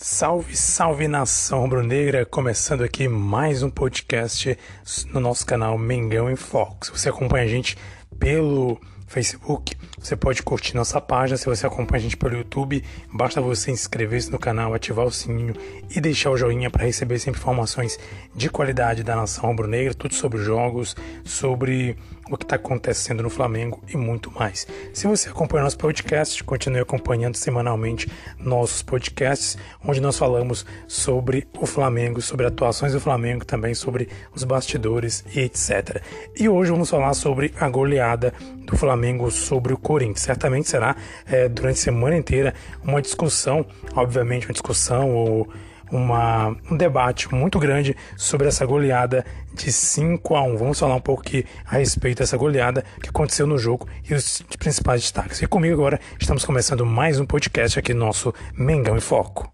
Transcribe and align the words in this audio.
Salve, 0.00 0.56
salve 0.56 1.08
nação 1.08 1.62
rubro-negra! 1.62 2.24
Começando 2.24 2.84
aqui 2.84 3.08
mais 3.08 3.64
um 3.64 3.68
podcast 3.68 4.56
no 5.12 5.18
nosso 5.18 5.44
canal 5.44 5.76
Mengão 5.76 6.30
em 6.30 6.36
Foco. 6.36 6.86
Se 6.86 6.92
você 6.92 7.08
acompanha 7.08 7.44
a 7.44 7.48
gente 7.48 7.76
pelo 8.16 8.80
Facebook, 9.08 9.74
você 9.98 10.14
pode 10.14 10.40
curtir 10.44 10.76
nossa 10.76 11.00
página. 11.00 11.36
Se 11.36 11.46
você 11.46 11.66
acompanha 11.66 11.98
a 11.98 12.02
gente 12.02 12.16
pelo 12.16 12.36
YouTube, 12.36 12.84
basta 13.12 13.40
você 13.40 13.72
inscrever-se 13.72 14.30
no 14.30 14.38
canal, 14.38 14.72
ativar 14.72 15.04
o 15.04 15.10
sininho 15.10 15.56
e 15.90 16.00
deixar 16.00 16.30
o 16.30 16.36
joinha 16.36 16.70
para 16.70 16.84
receber 16.84 17.18
sempre 17.18 17.40
informações 17.40 17.98
de 18.36 18.48
qualidade 18.48 19.02
da 19.02 19.16
nação 19.16 19.50
rubro-negra, 19.50 19.94
tudo 19.94 20.14
sobre 20.14 20.38
jogos, 20.38 20.94
sobre 21.24 21.96
o 22.30 22.36
que 22.36 22.44
está 22.44 22.56
acontecendo 22.56 23.22
no 23.22 23.30
Flamengo 23.30 23.82
e 23.88 23.96
muito 23.96 24.30
mais. 24.32 24.66
Se 24.92 25.06
você 25.06 25.28
acompanha 25.28 25.64
nosso 25.64 25.78
podcast, 25.78 26.42
continue 26.44 26.80
acompanhando 26.80 27.36
semanalmente 27.36 28.10
nossos 28.38 28.82
podcasts, 28.82 29.56
onde 29.84 30.00
nós 30.00 30.18
falamos 30.18 30.64
sobre 30.86 31.46
o 31.58 31.66
Flamengo, 31.66 32.20
sobre 32.20 32.46
atuações 32.46 32.92
do 32.92 33.00
Flamengo, 33.00 33.44
também 33.44 33.74
sobre 33.74 34.08
os 34.34 34.44
bastidores 34.44 35.24
e 35.34 35.40
etc. 35.40 36.02
E 36.38 36.48
hoje 36.48 36.70
vamos 36.70 36.90
falar 36.90 37.14
sobre 37.14 37.52
a 37.58 37.68
goleada 37.68 38.32
do 38.58 38.76
Flamengo 38.76 39.30
sobre 39.30 39.72
o 39.72 39.78
Corinthians. 39.78 40.20
Certamente 40.20 40.68
será 40.68 40.96
é, 41.26 41.48
durante 41.48 41.78
a 41.78 41.82
semana 41.82 42.16
inteira 42.16 42.54
uma 42.82 43.00
discussão, 43.00 43.64
obviamente 43.94 44.46
uma 44.46 44.52
discussão 44.52 45.14
ou 45.14 45.48
uma, 45.90 46.56
um 46.70 46.76
debate 46.76 47.32
muito 47.34 47.58
grande 47.58 47.96
sobre 48.16 48.48
essa 48.48 48.64
goleada 48.64 49.24
de 49.54 49.72
5 49.72 50.34
a 50.34 50.42
1. 50.42 50.56
Vamos 50.56 50.78
falar 50.78 50.94
um 50.94 51.00
pouco 51.00 51.22
aqui 51.22 51.44
a 51.64 51.76
respeito 51.76 52.18
dessa 52.18 52.36
goleada 52.36 52.84
que 53.02 53.08
aconteceu 53.08 53.46
no 53.46 53.58
jogo 53.58 53.88
e 54.08 54.14
os 54.14 54.42
principais 54.58 55.02
destaques. 55.02 55.40
E 55.42 55.46
comigo 55.46 55.74
agora 55.74 56.00
estamos 56.18 56.44
começando 56.44 56.84
mais 56.84 57.18
um 57.18 57.26
podcast 57.26 57.78
aqui 57.78 57.94
nosso 57.94 58.32
Mengão 58.54 58.96
em 58.96 59.00
Foco. 59.00 59.52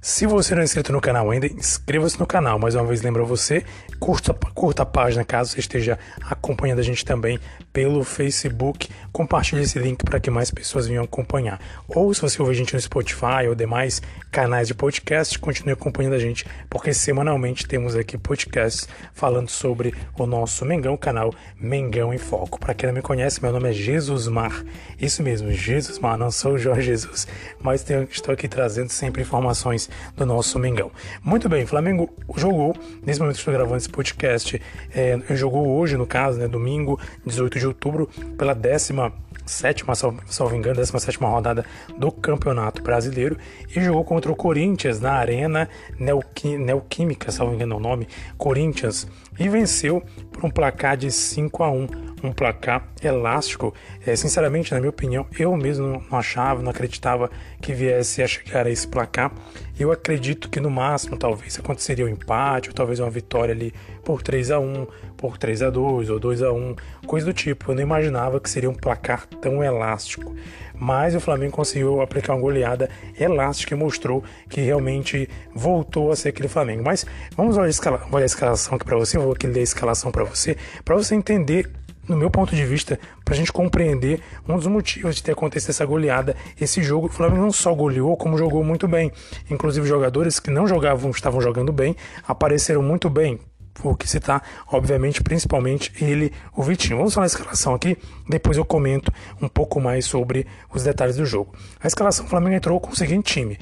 Se 0.00 0.24
você 0.26 0.54
não 0.54 0.62
é 0.62 0.64
inscrito 0.64 0.90
no 0.90 1.02
canal 1.02 1.30
ainda, 1.30 1.46
inscreva-se 1.46 2.18
no 2.18 2.26
canal. 2.26 2.58
Mais 2.58 2.74
uma 2.74 2.86
vez 2.86 3.02
lembro 3.02 3.26
você, 3.26 3.62
curta, 4.00 4.32
curta 4.54 4.82
a 4.82 4.86
página 4.86 5.22
caso 5.22 5.52
você 5.52 5.60
esteja 5.60 5.98
acompanhando 6.22 6.78
a 6.78 6.82
gente 6.82 7.04
também 7.04 7.38
pelo 7.78 8.02
Facebook. 8.02 8.88
Compartilhe 9.12 9.62
esse 9.62 9.78
link 9.78 10.02
para 10.02 10.18
que 10.18 10.28
mais 10.32 10.50
pessoas 10.50 10.88
venham 10.88 11.04
acompanhar. 11.04 11.60
Ou 11.86 12.12
se 12.12 12.20
você 12.20 12.42
ouve 12.42 12.50
a 12.50 12.56
gente 12.56 12.74
no 12.74 12.80
Spotify 12.80 13.46
ou 13.48 13.54
demais 13.54 14.02
canais 14.32 14.66
de 14.66 14.74
podcast, 14.74 15.38
continue 15.38 15.74
acompanhando 15.74 16.14
a 16.14 16.18
gente, 16.18 16.44
porque 16.68 16.92
semanalmente 16.92 17.68
temos 17.68 17.94
aqui 17.94 18.18
podcasts 18.18 18.88
falando 19.14 19.48
sobre 19.48 19.94
o 20.18 20.26
nosso 20.26 20.64
Mengão, 20.64 20.96
canal 20.96 21.32
Mengão 21.56 22.12
em 22.12 22.18
Foco. 22.18 22.58
Para 22.58 22.74
quem 22.74 22.88
não 22.88 22.94
me 22.94 23.00
conhece, 23.00 23.40
meu 23.40 23.52
nome 23.52 23.70
é 23.70 23.72
Jesus 23.72 24.26
Mar. 24.26 24.64
Isso 25.00 25.22
mesmo, 25.22 25.52
Jesus 25.52 26.00
Mar, 26.00 26.18
não 26.18 26.32
sou 26.32 26.54
o 26.54 26.58
Jorge 26.58 26.82
Jesus, 26.82 27.28
mas 27.60 27.84
tenho, 27.84 28.08
estou 28.10 28.34
aqui 28.34 28.48
trazendo 28.48 28.90
sempre 28.90 29.22
informações 29.22 29.88
do 30.16 30.26
nosso 30.26 30.58
Mengão. 30.58 30.90
Muito 31.22 31.48
bem, 31.48 31.64
Flamengo 31.64 32.12
jogou, 32.36 32.76
nesse 33.06 33.20
momento 33.20 33.36
que 33.36 33.40
estou 33.40 33.54
gravando 33.54 33.76
esse 33.76 33.88
podcast, 33.88 34.60
é, 34.92 35.16
jogou 35.36 35.78
hoje, 35.78 35.96
no 35.96 36.06
caso, 36.06 36.40
né, 36.40 36.48
domingo, 36.48 37.00
18 37.24 37.58
de 37.58 37.67
outubro, 37.68 38.08
pela 38.36 38.54
décima 38.54 39.12
sétima, 39.48 39.94
salvo 39.94 40.54
engano, 40.54 40.76
17 40.76 41.18
rodada 41.18 41.64
do 41.96 42.12
Campeonato 42.12 42.82
Brasileiro 42.82 43.36
e 43.74 43.80
jogou 43.80 44.04
contra 44.04 44.30
o 44.30 44.36
Corinthians 44.36 45.00
na 45.00 45.12
Arena 45.12 45.68
Neoquímica, 45.98 47.32
salvo 47.32 47.54
engano 47.54 47.74
é 47.74 47.76
o 47.76 47.80
nome, 47.80 48.08
Corinthians, 48.36 49.06
e 49.38 49.48
venceu 49.48 50.02
por 50.30 50.44
um 50.44 50.50
placar 50.50 50.96
de 50.96 51.10
5 51.10 51.64
a 51.64 51.70
1 51.70 51.88
um 52.22 52.32
placar 52.32 52.86
elástico. 53.02 53.74
É, 54.06 54.14
sinceramente, 54.16 54.72
na 54.72 54.80
minha 54.80 54.90
opinião, 54.90 55.26
eu 55.38 55.56
mesmo 55.56 55.86
não 55.86 56.18
achava, 56.18 56.62
não 56.62 56.70
acreditava 56.70 57.30
que 57.60 57.72
viesse 57.72 58.22
a 58.22 58.26
chegar 58.26 58.66
a 58.66 58.70
esse 58.70 58.86
placar. 58.86 59.32
Eu 59.78 59.92
acredito 59.92 60.48
que 60.48 60.60
no 60.60 60.70
máximo, 60.70 61.16
talvez, 61.16 61.58
aconteceria 61.58 62.04
um 62.04 62.08
empate, 62.08 62.68
ou 62.68 62.74
talvez 62.74 62.98
uma 62.98 63.10
vitória 63.10 63.54
ali 63.54 63.72
por 64.04 64.22
3 64.22 64.50
a 64.50 64.58
1 64.58 64.86
por 65.16 65.36
3 65.36 65.62
a 65.62 65.70
2 65.70 66.10
ou 66.10 66.18
2 66.18 66.42
a 66.42 66.52
1 66.52 66.76
coisa 67.06 67.26
do 67.26 67.32
tipo. 67.32 67.70
Eu 67.70 67.74
não 67.74 67.82
imaginava 67.82 68.40
que 68.40 68.48
seria 68.48 68.70
um 68.70 68.74
placar 68.74 69.26
tão 69.40 69.62
elástico. 69.62 70.34
Mas 70.74 71.14
o 71.14 71.20
Flamengo 71.20 71.52
conseguiu 71.52 72.00
aplicar 72.00 72.34
uma 72.34 72.40
goleada 72.40 72.88
elástica 73.18 73.74
e 73.74 73.76
mostrou 73.76 74.22
que 74.48 74.60
realmente 74.60 75.28
voltou 75.52 76.12
a 76.12 76.16
ser 76.16 76.28
aquele 76.28 76.48
Flamengo. 76.48 76.84
Mas 76.84 77.04
vamos 77.36 77.56
olhar 77.56 77.68
a, 77.68 78.16
a 78.16 78.24
escalação 78.24 78.76
aqui 78.76 78.84
para 78.84 78.96
você, 78.96 79.18
vou 79.18 79.32
aqui 79.32 79.46
ler 79.46 79.60
a 79.60 79.64
escalação 79.64 80.12
para 80.12 80.22
você, 80.22 80.56
para 80.84 80.94
você 80.94 81.16
entender 81.16 81.68
no 82.08 82.16
meu 82.16 82.30
ponto 82.30 82.54
de 82.54 82.64
vista, 82.64 82.98
para 83.24 83.34
a 83.34 83.36
gente 83.36 83.52
compreender 83.52 84.20
um 84.48 84.56
dos 84.56 84.66
motivos 84.66 85.16
de 85.16 85.22
ter 85.22 85.32
acontecido 85.32 85.70
essa 85.70 85.84
goleada. 85.84 86.34
Esse 86.60 86.82
jogo, 86.82 87.06
o 87.06 87.10
Flamengo 87.10 87.42
não 87.42 87.52
só 87.52 87.74
goleou, 87.74 88.16
como 88.16 88.38
jogou 88.38 88.64
muito 88.64 88.88
bem. 88.88 89.12
Inclusive, 89.50 89.86
jogadores 89.86 90.40
que 90.40 90.50
não 90.50 90.66
jogavam, 90.66 91.10
estavam 91.10 91.40
jogando 91.40 91.72
bem, 91.72 91.94
apareceram 92.26 92.82
muito 92.82 93.08
bem 93.08 93.38
vou 93.80 93.94
que 93.94 94.08
citar, 94.08 94.42
obviamente, 94.72 95.22
principalmente 95.22 95.92
ele, 96.04 96.32
o 96.56 96.62
Vitinho. 96.62 96.96
Vamos 96.98 97.14
falar 97.14 97.26
a 97.26 97.28
escalação 97.28 97.74
aqui, 97.74 97.96
depois 98.28 98.56
eu 98.56 98.64
comento 98.64 99.12
um 99.40 99.48
pouco 99.48 99.80
mais 99.80 100.04
sobre 100.04 100.46
os 100.72 100.82
detalhes 100.82 101.16
do 101.16 101.24
jogo. 101.24 101.54
A 101.80 101.86
escalação 101.86 102.24
do 102.24 102.28
Flamengo 102.28 102.56
entrou 102.56 102.80
com 102.80 102.90
o 102.90 102.96
seguinte 102.96 103.34
time. 103.34 103.58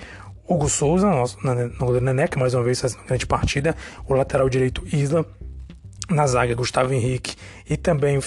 Hugo 0.48 0.68
Souza, 0.68 1.08
nosso, 1.08 1.36
no 1.44 1.86
goleiro 1.86 2.04
Neneca, 2.04 2.38
mais 2.38 2.54
uma 2.54 2.62
vez 2.62 2.80
fazendo 2.80 3.00
uma 3.00 3.06
grande 3.08 3.26
partida. 3.26 3.76
O 4.06 4.14
lateral 4.14 4.48
direito 4.48 4.86
Isla. 4.92 5.26
Na 6.08 6.26
zaga, 6.26 6.54
Gustavo 6.54 6.92
Henrique. 6.92 7.36
E 7.68 7.76
também 7.76 8.18
o, 8.18 8.22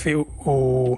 o 0.46 0.98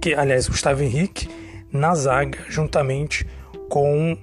que, 0.00 0.14
aliás, 0.14 0.48
Gustavo 0.48 0.82
Henrique 0.82 1.28
na 1.72 1.94
zaga, 1.94 2.38
juntamente 2.48 3.26
com 3.68 4.16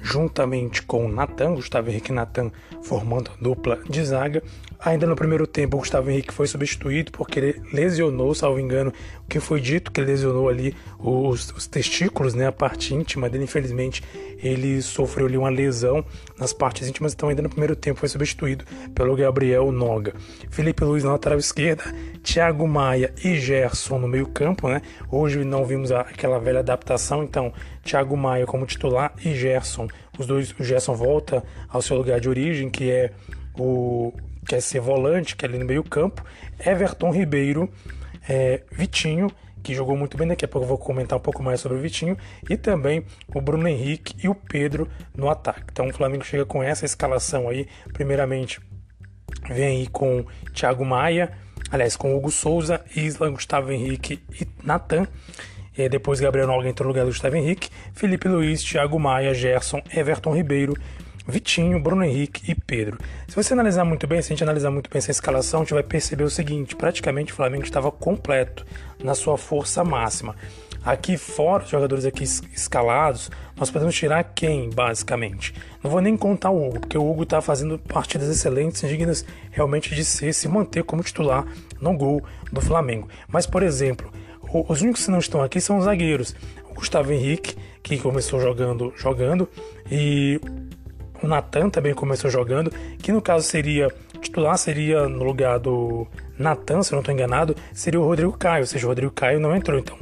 juntamente 0.00 0.82
com 0.82 1.08
Natan, 1.08 1.54
Gustavo 1.54 1.88
Henrique 1.88 2.10
e 2.10 2.14
Natan 2.14 2.50
formando 2.82 3.30
a 3.30 3.42
dupla 3.42 3.78
de 3.88 4.04
zaga. 4.04 4.42
Ainda 4.84 5.06
no 5.06 5.14
primeiro 5.14 5.46
tempo, 5.46 5.76
o 5.76 5.80
Gustavo 5.80 6.10
Henrique 6.10 6.34
foi 6.34 6.48
substituído 6.48 7.12
porque 7.12 7.38
ele 7.38 7.62
lesionou, 7.72 8.34
salvo 8.34 8.58
engano, 8.58 8.92
o 9.24 9.28
que 9.28 9.38
foi 9.38 9.60
dito 9.60 9.92
que 9.92 10.00
ele 10.00 10.10
lesionou 10.10 10.48
ali 10.48 10.74
os, 10.98 11.52
os 11.52 11.68
testículos, 11.68 12.34
né, 12.34 12.48
a 12.48 12.52
parte 12.52 12.92
íntima 12.92 13.30
dele. 13.30 13.44
Infelizmente, 13.44 14.02
ele 14.38 14.82
sofreu 14.82 15.26
ali 15.26 15.38
uma 15.38 15.50
lesão 15.50 16.04
nas 16.36 16.52
partes 16.52 16.88
íntimas, 16.88 17.14
então 17.14 17.28
ainda 17.28 17.40
no 17.40 17.48
primeiro 17.48 17.76
tempo 17.76 18.00
foi 18.00 18.08
substituído 18.08 18.64
pelo 18.92 19.14
Gabriel 19.14 19.70
Noga. 19.70 20.14
Felipe 20.50 20.82
Luiz 20.82 21.04
na 21.04 21.12
lateral 21.12 21.38
esquerda, 21.38 21.84
Thiago 22.20 22.66
Maia 22.66 23.14
e 23.24 23.38
Gerson 23.38 24.00
no 24.00 24.08
meio 24.08 24.26
campo, 24.26 24.68
né? 24.68 24.82
Hoje 25.08 25.44
não 25.44 25.64
vimos 25.64 25.92
aquela 25.92 26.40
velha 26.40 26.58
adaptação, 26.58 27.22
então 27.22 27.52
Thiago 27.84 28.16
Maia 28.16 28.46
como 28.46 28.66
titular 28.66 29.14
e 29.24 29.32
Gerson. 29.32 29.86
Os 30.18 30.26
dois, 30.26 30.52
o 30.58 30.64
Gerson 30.64 30.94
volta 30.94 31.44
ao 31.68 31.80
seu 31.80 31.96
lugar 31.96 32.18
de 32.18 32.28
origem, 32.28 32.68
que 32.68 32.90
é 32.90 33.12
o 33.56 34.12
quer 34.46 34.60
ser 34.60 34.80
volante, 34.80 35.36
que 35.36 35.44
é 35.44 35.48
ali 35.48 35.58
no 35.58 35.64
meio 35.64 35.84
campo, 35.84 36.24
Everton 36.64 37.10
Ribeiro, 37.10 37.70
é, 38.28 38.62
Vitinho, 38.70 39.30
que 39.62 39.74
jogou 39.74 39.96
muito 39.96 40.16
bem, 40.16 40.26
daqui 40.26 40.44
a 40.44 40.48
pouco 40.48 40.64
eu 40.64 40.68
vou 40.68 40.78
comentar 40.78 41.18
um 41.18 41.22
pouco 41.22 41.42
mais 41.42 41.60
sobre 41.60 41.78
o 41.78 41.80
Vitinho, 41.80 42.16
e 42.50 42.56
também 42.56 43.04
o 43.34 43.40
Bruno 43.40 43.68
Henrique 43.68 44.14
e 44.22 44.28
o 44.28 44.34
Pedro 44.34 44.88
no 45.16 45.30
ataque. 45.30 45.66
Então 45.70 45.86
o 45.86 45.92
Flamengo 45.92 46.24
chega 46.24 46.44
com 46.44 46.62
essa 46.62 46.84
escalação 46.84 47.48
aí, 47.48 47.68
primeiramente 47.92 48.60
vem 49.48 49.64
aí 49.64 49.86
com 49.86 50.24
Thiago 50.52 50.84
Maia, 50.84 51.32
aliás, 51.70 51.96
com 51.96 52.14
Hugo 52.14 52.30
Souza, 52.30 52.84
Isla, 52.94 53.30
Gustavo 53.30 53.72
Henrique 53.72 54.22
e 54.40 54.46
Natan. 54.62 55.06
E 55.76 55.88
depois 55.88 56.20
Gabriel 56.20 56.46
Noga 56.46 56.68
entrou 56.68 56.86
no 56.86 56.92
lugar 56.92 57.04
do 57.04 57.10
Gustavo 57.10 57.34
Henrique, 57.34 57.70
Felipe 57.94 58.28
Luiz, 58.28 58.62
Thiago 58.62 58.98
Maia, 58.98 59.32
Gerson, 59.32 59.80
Everton 59.94 60.34
Ribeiro, 60.34 60.74
Vitinho, 61.26 61.80
Bruno 61.80 62.04
Henrique 62.04 62.50
e 62.50 62.54
Pedro. 62.54 62.98
Se 63.28 63.34
você 63.34 63.52
analisar 63.52 63.84
muito 63.84 64.06
bem, 64.06 64.20
se 64.20 64.32
a 64.32 64.34
gente 64.34 64.42
analisar 64.42 64.70
muito 64.70 64.90
bem 64.90 64.98
essa 64.98 65.10
escalação, 65.10 65.60
a 65.60 65.62
gente 65.64 65.74
vai 65.74 65.82
perceber 65.82 66.24
o 66.24 66.30
seguinte: 66.30 66.76
praticamente 66.76 67.32
o 67.32 67.36
Flamengo 67.36 67.64
estava 67.64 67.90
completo 67.90 68.64
na 69.02 69.14
sua 69.14 69.38
força 69.38 69.84
máxima. 69.84 70.36
Aqui 70.84 71.16
fora, 71.16 71.62
os 71.62 71.70
jogadores 71.70 72.04
aqui 72.04 72.24
escalados, 72.24 73.30
nós 73.56 73.70
podemos 73.70 73.94
tirar 73.94 74.24
quem, 74.24 74.68
basicamente? 74.68 75.54
Não 75.80 75.88
vou 75.88 76.00
nem 76.00 76.16
contar 76.16 76.50
o 76.50 76.66
Hugo, 76.66 76.80
porque 76.80 76.98
o 76.98 77.08
Hugo 77.08 77.22
está 77.22 77.40
fazendo 77.40 77.78
partidas 77.78 78.28
excelentes, 78.28 78.80
dignas 78.88 79.24
realmente 79.52 79.94
de 79.94 80.04
ser, 80.04 80.32
se 80.32 80.48
manter 80.48 80.82
como 80.82 81.04
titular 81.04 81.46
no 81.80 81.96
gol 81.96 82.20
do 82.50 82.60
Flamengo. 82.60 83.08
Mas, 83.28 83.46
por 83.46 83.62
exemplo, 83.62 84.10
os 84.68 84.82
únicos 84.82 85.04
que 85.04 85.10
não 85.12 85.20
estão 85.20 85.40
aqui 85.40 85.60
são 85.60 85.78
os 85.78 85.84
zagueiros. 85.84 86.34
O 86.68 86.74
Gustavo 86.74 87.12
Henrique, 87.12 87.56
que 87.80 87.98
começou 87.98 88.40
jogando, 88.40 88.92
jogando, 88.96 89.48
e 89.88 90.40
o 91.22 91.28
Natan 91.28 91.70
também 91.70 91.94
começou 91.94 92.30
jogando, 92.30 92.70
que 92.98 93.12
no 93.12 93.20
caso 93.20 93.46
seria 93.46 93.88
titular 94.20 94.56
seria 94.56 95.08
no 95.08 95.24
lugar 95.24 95.58
do 95.58 96.06
Natan, 96.38 96.82
se 96.82 96.92
eu 96.92 96.96
não 96.96 97.00
estou 97.00 97.14
enganado, 97.14 97.56
seria 97.72 98.00
o 98.00 98.04
Rodrigo 98.04 98.32
Caio, 98.32 98.62
ou 98.62 98.66
seja, 98.66 98.86
o 98.86 98.88
Rodrigo 98.88 99.12
Caio 99.12 99.40
não 99.40 99.54
entrou. 99.54 99.78
Então, 99.78 99.98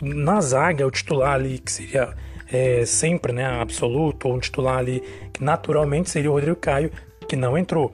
na 0.00 0.40
zaga, 0.40 0.86
o 0.86 0.90
titular 0.90 1.32
ali, 1.32 1.58
que 1.58 1.70
seria 1.70 2.14
é, 2.50 2.84
sempre 2.86 3.32
né, 3.32 3.44
absoluto, 3.44 4.28
ou 4.28 4.36
um 4.36 4.38
titular 4.38 4.78
ali 4.78 5.02
que 5.32 5.42
naturalmente 5.42 6.08
seria 6.08 6.30
o 6.30 6.34
Rodrigo 6.34 6.56
Caio, 6.56 6.90
que 7.28 7.36
não 7.36 7.58
entrou. 7.58 7.92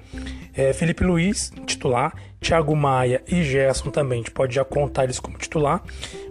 É, 0.55 0.73
Felipe 0.73 1.03
Luiz, 1.03 1.53
titular. 1.67 2.15
Thiago 2.41 2.77
Maia 2.77 3.23
e 3.27 3.43
Gerson 3.43 3.89
também. 3.89 4.19
A 4.19 4.23
gente 4.23 4.31
pode 4.31 4.55
já 4.55 4.65
contar 4.67 5.05
eles 5.05 5.19
como 5.19 5.39
titular, 5.39 5.83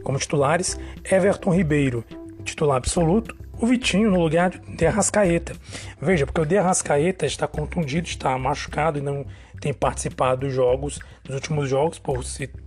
como 0.03 0.19
titulares. 0.19 0.79
Everton 1.12 1.51
Ribeiro, 1.56 2.06
titular 2.45 2.77
absoluto. 2.77 3.36
O 3.59 3.67
Vitinho 3.67 4.11
no 4.11 4.19
lugar 4.19 4.50
de 4.50 4.85
Arrascaeta. 4.85 5.55
Veja, 6.01 6.25
porque 6.25 6.41
o 6.41 6.45
De 6.45 6.57
Arrascaeta 6.57 7.25
está 7.25 7.47
contundido, 7.47 8.07
está 8.07 8.38
machucado 8.38 8.97
e 8.97 9.01
não 9.01 9.25
tem 9.61 9.73
participado 9.73 10.41
dos 10.41 10.53
jogos, 10.53 11.00
dos 11.23 11.35
últimos 11.35 11.69
jogos, 11.69 11.97
por, 11.97 12.21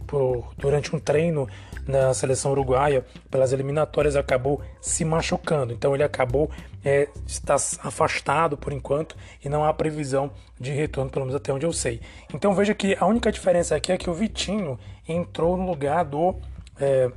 por 0.06 0.54
durante 0.56 0.96
um 0.96 0.98
treino 0.98 1.46
na 1.86 2.12
seleção 2.14 2.50
uruguaia, 2.52 3.04
pelas 3.30 3.52
eliminatórias, 3.52 4.16
acabou 4.16 4.62
se 4.80 5.04
machucando. 5.04 5.72
Então 5.72 5.94
ele 5.94 6.02
acabou 6.02 6.50
é, 6.84 7.08
está 7.26 7.54
afastado 7.54 8.56
por 8.56 8.72
enquanto 8.72 9.16
e 9.44 9.48
não 9.48 9.64
há 9.64 9.74
previsão 9.74 10.30
de 10.58 10.72
retorno, 10.72 11.10
pelo 11.10 11.26
menos 11.26 11.36
até 11.36 11.52
onde 11.52 11.66
eu 11.66 11.72
sei. 11.72 12.00
Então 12.32 12.54
veja 12.54 12.74
que 12.74 12.96
a 12.98 13.06
única 13.06 13.30
diferença 13.30 13.76
aqui 13.76 13.92
é 13.92 13.98
que 13.98 14.08
o 14.08 14.14
Vitinho 14.14 14.78
entrou 15.06 15.56
no 15.56 15.66
lugar 15.66 16.04
do 16.04 16.36
é, 16.80 17.10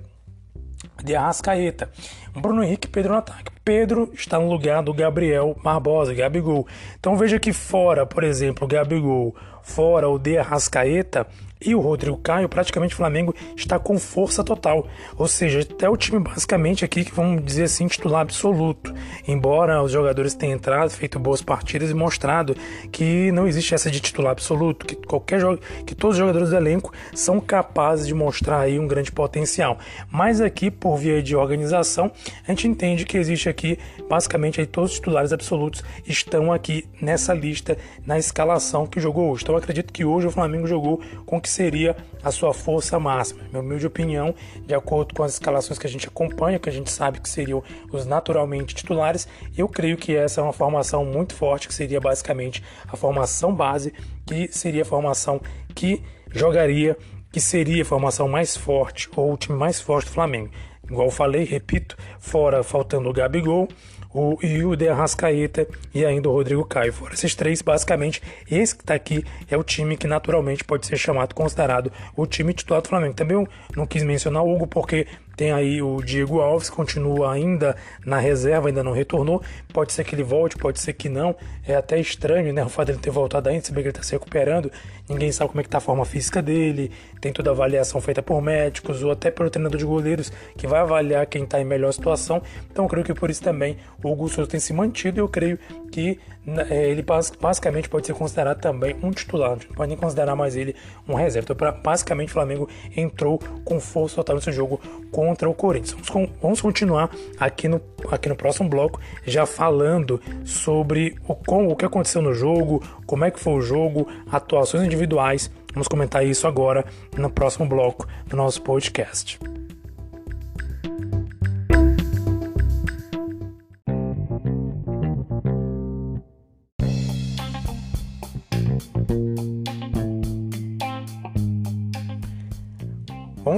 de 1.03 1.15
Arrascaeta. 1.15 1.89
Bruno 2.33 2.63
Henrique 2.63 2.87
e 2.87 2.91
Pedro 2.91 3.13
no 3.13 3.19
ataque. 3.19 3.58
Pedro 3.69 4.09
está 4.15 4.39
no 4.39 4.49
lugar 4.49 4.81
do 4.81 4.91
Gabriel 4.91 5.55
Barbosa, 5.63 6.11
Gabigol. 6.11 6.65
Então 6.99 7.15
veja 7.15 7.37
que 7.37 7.53
fora, 7.53 8.03
por 8.03 8.23
exemplo, 8.23 8.67
Gabigol, 8.67 9.35
fora 9.69 10.09
o 10.09 10.17
de 10.17 10.37
Arrascaeta, 10.37 11.27
e 11.61 11.75
o 11.75 11.79
Rodrigo 11.81 12.17
Caio, 12.17 12.47
praticamente 12.47 12.93
o 12.93 12.97
Flamengo 12.97 13.35
está 13.55 13.77
com 13.77 13.99
força 13.99 14.43
total. 14.43 14.87
Ou 15.17 15.27
seja, 15.27 15.59
até 15.59 15.89
o 15.89 15.97
time 15.97 16.19
basicamente 16.19 16.85
aqui 16.85 17.03
que 17.03 17.13
vamos 17.13 17.43
dizer 17.43 17.63
assim 17.63 17.87
titular 17.87 18.21
absoluto. 18.21 18.93
Embora 19.27 19.83
os 19.83 19.91
jogadores 19.91 20.33
tenham 20.33 20.55
entrado, 20.55 20.89
feito 20.89 21.19
boas 21.19 21.41
partidas 21.41 21.91
e 21.91 21.93
mostrado 21.93 22.55
que 22.91 23.31
não 23.33 23.47
existe 23.47 23.75
essa 23.75 23.91
de 23.91 23.99
titular 23.99 24.31
absoluto, 24.31 24.85
que 24.85 24.95
qualquer 24.95 25.39
jogo, 25.39 25.61
que 25.85 25.93
todos 25.93 26.15
os 26.15 26.19
jogadores 26.19 26.49
do 26.49 26.55
elenco 26.55 26.93
são 27.13 27.39
capazes 27.39 28.07
de 28.07 28.13
mostrar 28.13 28.61
aí 28.61 28.79
um 28.79 28.87
grande 28.87 29.11
potencial. 29.11 29.77
Mas 30.09 30.39
aqui, 30.39 30.71
por 30.71 30.97
via 30.97 31.21
de 31.21 31.35
organização, 31.35 32.11
a 32.47 32.51
gente 32.51 32.67
entende 32.67 33.05
que 33.05 33.17
existe 33.17 33.49
aqui 33.49 33.77
basicamente 34.09 34.61
aí 34.61 34.65
todos 34.65 34.91
os 34.91 34.97
titulares 34.97 35.33
absolutos 35.33 35.83
estão 36.07 36.53
aqui 36.53 36.85
nessa 37.01 37.33
lista, 37.33 37.77
na 38.05 38.17
escalação 38.17 38.87
que 38.87 38.99
jogou 38.99 39.29
hoje. 39.31 39.43
Então 39.43 39.55
acredito 39.59 39.91
que 39.91 40.05
hoje 40.05 40.27
o 40.27 40.31
Flamengo 40.31 40.65
jogou 40.65 41.01
com 41.25 41.39
que 41.39 41.49
que 41.49 41.53
seria 41.53 41.97
a 42.23 42.31
sua 42.31 42.53
força 42.53 42.99
máxima. 42.99 43.41
Minha 43.49 43.61
humilde 43.61 43.87
opinião, 43.87 44.35
de 44.65 44.75
acordo 44.75 45.15
com 45.15 45.23
as 45.23 45.33
escalações 45.33 45.79
que 45.79 45.87
a 45.87 45.89
gente 45.89 46.07
acompanha, 46.07 46.59
que 46.59 46.69
a 46.69 46.71
gente 46.71 46.91
sabe 46.91 47.19
que 47.19 47.27
seriam 47.27 47.63
os 47.91 48.05
naturalmente 48.05 48.75
titulares, 48.75 49.27
eu 49.57 49.67
creio 49.67 49.97
que 49.97 50.15
essa 50.15 50.41
é 50.41 50.43
uma 50.43 50.53
formação 50.53 51.03
muito 51.03 51.33
forte, 51.33 51.67
que 51.67 51.73
seria 51.73 51.99
basicamente 51.99 52.63
a 52.87 52.95
formação 52.95 53.53
base, 53.53 53.91
que 54.25 54.47
seria 54.51 54.83
a 54.83 54.85
formação 54.85 55.41
que 55.73 56.03
jogaria, 56.31 56.95
que 57.31 57.41
seria 57.41 57.81
a 57.81 57.85
formação 57.85 58.27
mais 58.27 58.55
forte, 58.55 59.09
ou 59.15 59.33
o 59.33 59.37
time 59.37 59.57
mais 59.57 59.81
forte 59.81 60.05
do 60.05 60.11
Flamengo. 60.11 60.51
Igual 60.89 61.11
falei, 61.11 61.43
repito, 61.43 61.95
fora 62.19 62.63
faltando 62.63 63.09
o 63.09 63.13
Gabigol, 63.13 63.67
o, 64.13 64.37
e 64.41 64.63
o 64.63 64.75
De 64.75 64.89
Arrascaeta 64.89 65.67
e 65.93 66.05
ainda 66.05 66.29
o 66.29 66.33
Rodrigo 66.33 66.65
Caio. 66.65 66.91
Fora 66.91 67.13
esses 67.13 67.35
três, 67.35 67.61
basicamente, 67.61 68.21
esse 68.49 68.75
que 68.75 68.81
está 68.81 68.95
aqui 68.95 69.23
é 69.49 69.57
o 69.57 69.63
time 69.63 69.95
que 69.95 70.07
naturalmente 70.07 70.63
pode 70.63 70.87
ser 70.87 70.97
chamado, 70.97 71.35
considerado 71.35 71.91
o 72.15 72.25
time 72.25 72.53
titular 72.53 72.81
do 72.81 72.87
Flamengo. 72.87 73.13
Também 73.13 73.47
não 73.75 73.85
quis 73.85 74.03
mencionar 74.03 74.43
o 74.43 74.53
Hugo 74.53 74.67
porque 74.67 75.05
tem 75.39 75.53
aí 75.53 75.81
o 75.81 76.01
Diego 76.01 76.41
Alves, 76.41 76.69
continua 76.69 77.31
ainda 77.31 77.73
na 78.05 78.19
reserva, 78.19 78.67
ainda 78.67 78.83
não 78.83 78.91
retornou. 78.91 79.41
Pode 79.71 79.93
ser 79.93 80.03
que 80.03 80.13
ele 80.13 80.21
volte, 80.21 80.57
pode 80.57 80.81
ser 80.81 80.91
que 80.91 81.07
não. 81.07 81.33
É 81.65 81.75
até 81.75 81.97
estranho, 81.97 82.51
né? 82.51 82.61
O 82.61 82.67
fato 82.67 82.87
dele 82.87 82.99
ter 82.99 83.09
voltado 83.09 83.47
ainda, 83.47 83.63
se 83.63 83.71
bem 83.71 83.81
que 83.81 83.87
ele 83.87 83.95
está 83.95 84.03
se 84.03 84.11
recuperando. 84.11 84.69
Ninguém 85.07 85.31
sabe 85.31 85.51
como 85.51 85.61
é 85.61 85.63
que 85.63 85.69
tá 85.69 85.77
a 85.77 85.81
forma 85.81 86.03
física 86.03 86.41
dele. 86.41 86.91
Tem 87.21 87.31
toda 87.31 87.51
a 87.51 87.53
avaliação 87.53 88.01
feita 88.01 88.21
por 88.21 88.41
médicos 88.41 89.01
ou 89.01 89.11
até 89.11 89.31
pelo 89.31 89.49
treinador 89.49 89.79
de 89.79 89.85
goleiros, 89.85 90.29
que 90.57 90.67
vai 90.67 90.81
avaliar 90.81 91.25
quem 91.25 91.45
está 91.45 91.61
em 91.61 91.63
melhor 91.63 91.93
situação. 91.93 92.43
Então 92.69 92.83
eu 92.83 92.89
creio 92.89 93.05
que 93.05 93.13
por 93.13 93.29
isso 93.29 93.41
também 93.41 93.77
o 94.03 94.27
Souza 94.27 94.45
tem 94.45 94.59
se 94.59 94.73
mantido. 94.73 95.19
E 95.19 95.21
eu 95.21 95.29
creio 95.29 95.57
que 95.91 96.19
né, 96.45 96.67
é, 96.69 96.89
ele 96.89 97.03
basicamente 97.39 97.87
pode 97.87 98.07
ser 98.07 98.13
considerado 98.13 98.59
também 98.59 98.95
um 99.01 99.11
titular. 99.11 99.51
Não 99.51 99.75
pode 99.75 99.89
nem 99.89 99.97
considerar 99.97 100.35
mais 100.35 100.55
ele 100.55 100.75
um 101.07 101.13
reserva. 101.13 101.53
Então, 101.53 101.81
basicamente, 101.81 102.29
o 102.29 102.33
Flamengo 102.33 102.69
entrou 102.95 103.39
com 103.63 103.79
força 103.79 104.17
total 104.17 104.35
nesse 104.35 104.51
jogo 104.51 104.81
com 105.11 105.29
contra 105.29 105.47
o 105.47 105.53
Corinthians. 105.53 105.95
Vamos, 106.11 106.29
vamos 106.41 106.61
continuar 106.61 107.11
aqui 107.39 107.67
no, 107.67 107.79
aqui 108.11 108.27
no 108.27 108.35
próximo 108.35 108.67
bloco, 108.67 108.99
já 109.25 109.45
falando 109.45 110.19
sobre 110.43 111.15
o, 111.27 111.35
com, 111.35 111.67
o 111.67 111.75
que 111.75 111.85
aconteceu 111.85 112.21
no 112.21 112.33
jogo, 112.33 112.81
como 113.05 113.25
é 113.25 113.31
que 113.31 113.39
foi 113.39 113.53
o 113.53 113.61
jogo, 113.61 114.07
atuações 114.31 114.83
individuais. 114.83 115.51
Vamos 115.73 115.87
comentar 115.87 116.25
isso 116.25 116.47
agora 116.47 116.83
no 117.15 117.29
próximo 117.29 117.67
bloco 117.67 118.07
do 118.25 118.35
nosso 118.35 118.61
podcast. 118.63 119.39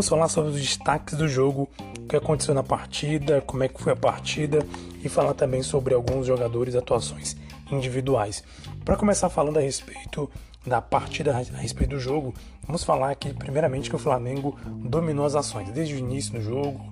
Vamos 0.01 0.09
falar 0.09 0.30
sobre 0.30 0.50
os 0.50 0.59
destaques 0.59 1.15
do 1.15 1.27
jogo, 1.27 1.69
o 2.00 2.07
que 2.07 2.15
aconteceu 2.15 2.56
na 2.56 2.63
partida, 2.63 3.39
como 3.42 3.63
é 3.63 3.68
que 3.68 3.80
foi 3.80 3.94
a 3.94 3.95
partida 3.95 4.65
e 5.03 5.07
falar 5.07 5.36
também 5.36 5.62
sobre 5.62 5.94
alguns 5.94 6.25
jogadores, 6.25 6.75
atuações 6.75 7.38
individuais. 7.71 8.44
Para 8.83 8.98
começar 8.98 9.30
falando 9.30 9.57
a 9.57 9.62
respeito 9.62 10.27
da 10.65 10.81
partida, 10.81 11.38
a 11.38 11.57
respeito 11.57 11.92
do 11.92 12.00
jogo, 12.00 12.33
vamos 12.65 12.83
falar 12.83 13.12
aqui 13.12 13.31
primeiramente 13.31 13.92
que 13.92 13.95
o 13.95 14.00
Flamengo 14.00 14.57
dominou 14.65 15.24
as 15.24 15.36
ações 15.36 15.69
desde 15.69 15.94
o 15.94 16.00
início 16.00 16.33
do 16.33 16.42
jogo, 16.42 16.83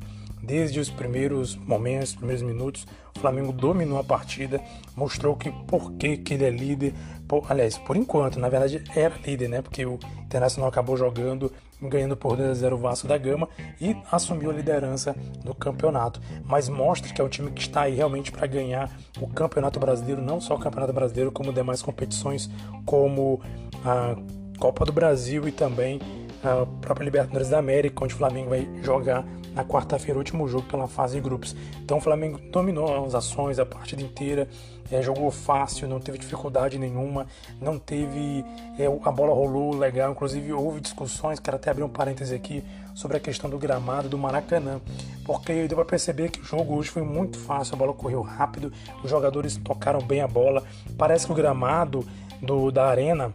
desde 0.41 0.79
os 0.79 0.89
primeiros 0.89 1.55
momentos, 1.55 2.15
primeiros 2.15 2.43
minutos, 2.43 2.87
o 3.15 3.19
Flamengo 3.19 3.51
dominou 3.51 3.99
a 3.99 4.03
partida, 4.03 4.61
mostrou 4.95 5.35
que 5.35 5.51
por 5.67 5.93
que, 5.93 6.17
que 6.17 6.33
ele 6.35 6.45
é 6.45 6.49
líder, 6.49 6.93
por, 7.27 7.45
aliás, 7.49 7.77
por 7.77 7.97
enquanto, 7.97 8.39
na 8.39 8.49
verdade 8.49 8.83
era 8.95 9.15
líder, 9.25 9.49
né? 9.49 9.61
Porque 9.61 9.85
o 9.85 9.99
Internacional 10.23 10.69
acabou 10.69 10.95
jogando 10.95 11.51
ganhando 11.81 12.17
por 12.17 12.35
2 12.35 12.49
a 12.49 12.53
0 12.53 12.75
o 12.75 12.79
Vasco 12.79 13.07
da 13.07 13.17
Gama 13.17 13.47
e 13.79 13.95
assumiu 14.11 14.49
a 14.49 14.53
liderança 14.53 15.15
do 15.43 15.53
campeonato. 15.55 16.19
Mas 16.43 16.67
mostra 16.67 17.13
que 17.13 17.21
é 17.21 17.23
um 17.23 17.29
time 17.29 17.51
que 17.51 17.61
está 17.61 17.81
aí 17.83 17.95
realmente 17.95 18.31
para 18.31 18.45
ganhar 18.47 18.91
o 19.19 19.27
Campeonato 19.27 19.79
Brasileiro, 19.79 20.21
não 20.21 20.41
só 20.41 20.55
o 20.55 20.59
Campeonato 20.59 20.91
Brasileiro, 20.91 21.31
como 21.31 21.53
demais 21.53 21.81
competições, 21.81 22.49
como 22.85 23.41
a 23.85 24.15
Copa 24.59 24.83
do 24.83 24.91
Brasil 24.91 25.47
e 25.47 25.51
também 25.51 26.01
a 26.43 26.65
própria 26.81 27.05
Libertadores 27.05 27.49
da 27.49 27.59
América, 27.59 28.03
onde 28.03 28.13
o 28.13 28.17
Flamengo 28.17 28.49
vai 28.49 28.67
jogar 28.81 29.25
na 29.59 29.65
quarta-feira, 29.65 30.17
o 30.17 30.19
último 30.19 30.47
jogo 30.47 30.63
pela 30.67 30.87
fase 30.87 31.15
de 31.15 31.21
grupos. 31.21 31.55
Então 31.83 31.97
o 31.97 32.01
Flamengo 32.01 32.39
dominou 32.51 33.05
as 33.05 33.13
ações 33.13 33.59
a 33.59 33.65
partida 33.65 34.01
inteira, 34.01 34.47
é, 34.89 35.01
jogou 35.01 35.29
fácil, 35.29 35.87
não 35.87 35.99
teve 35.99 36.17
dificuldade 36.17 36.77
nenhuma, 36.79 37.27
não 37.61 37.77
teve. 37.77 38.43
É, 38.77 38.85
a 38.85 39.11
bola 39.11 39.33
rolou 39.33 39.75
legal, 39.75 40.11
inclusive 40.11 40.53
houve 40.53 40.79
discussões, 40.79 41.39
quero 41.39 41.57
até 41.57 41.69
abrir 41.69 41.83
um 41.83 41.89
parêntese 41.89 42.33
aqui, 42.33 42.63
sobre 42.95 43.17
a 43.17 43.19
questão 43.19 43.49
do 43.49 43.57
gramado 43.57 44.07
do 44.07 44.17
Maracanã, 44.17 44.79
porque 45.25 45.67
deu 45.67 45.77
para 45.77 45.85
perceber 45.85 46.29
que 46.29 46.39
o 46.39 46.43
jogo 46.43 46.75
hoje 46.75 46.89
foi 46.89 47.03
muito 47.03 47.37
fácil, 47.37 47.75
a 47.75 47.77
bola 47.77 47.93
correu 47.93 48.21
rápido, 48.21 48.71
os 49.03 49.09
jogadores 49.09 49.57
tocaram 49.57 50.01
bem 50.01 50.21
a 50.21 50.27
bola. 50.27 50.63
Parece 50.97 51.25
que 51.25 51.31
o 51.31 51.35
gramado 51.35 52.05
do, 52.41 52.71
da 52.71 52.87
Arena, 52.87 53.33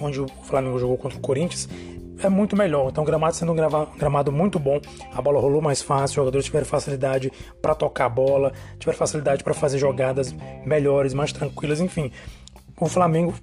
onde 0.00 0.20
o 0.20 0.26
Flamengo 0.44 0.78
jogou 0.78 0.96
contra 0.96 1.18
o 1.18 1.20
Corinthians, 1.20 1.68
é 2.22 2.28
muito 2.28 2.56
melhor. 2.56 2.88
Então, 2.90 3.02
o 3.02 3.06
gramado 3.06 3.34
sendo 3.34 3.52
um 3.52 3.56
gramado 3.96 4.32
muito 4.32 4.58
bom, 4.58 4.80
a 5.12 5.22
bola 5.22 5.40
rolou 5.40 5.60
mais 5.60 5.82
fácil, 5.82 6.04
os 6.06 6.14
jogadores 6.14 6.46
tiveram 6.46 6.66
facilidade 6.66 7.32
para 7.60 7.74
tocar 7.74 8.06
a 8.06 8.08
bola, 8.08 8.52
tiveram 8.78 8.98
facilidade 8.98 9.44
para 9.44 9.54
fazer 9.54 9.78
jogadas 9.78 10.34
melhores, 10.64 11.14
mais 11.14 11.32
tranquilas, 11.32 11.80
enfim. 11.80 12.10
O 12.80 12.86
Flamengo 12.86 13.34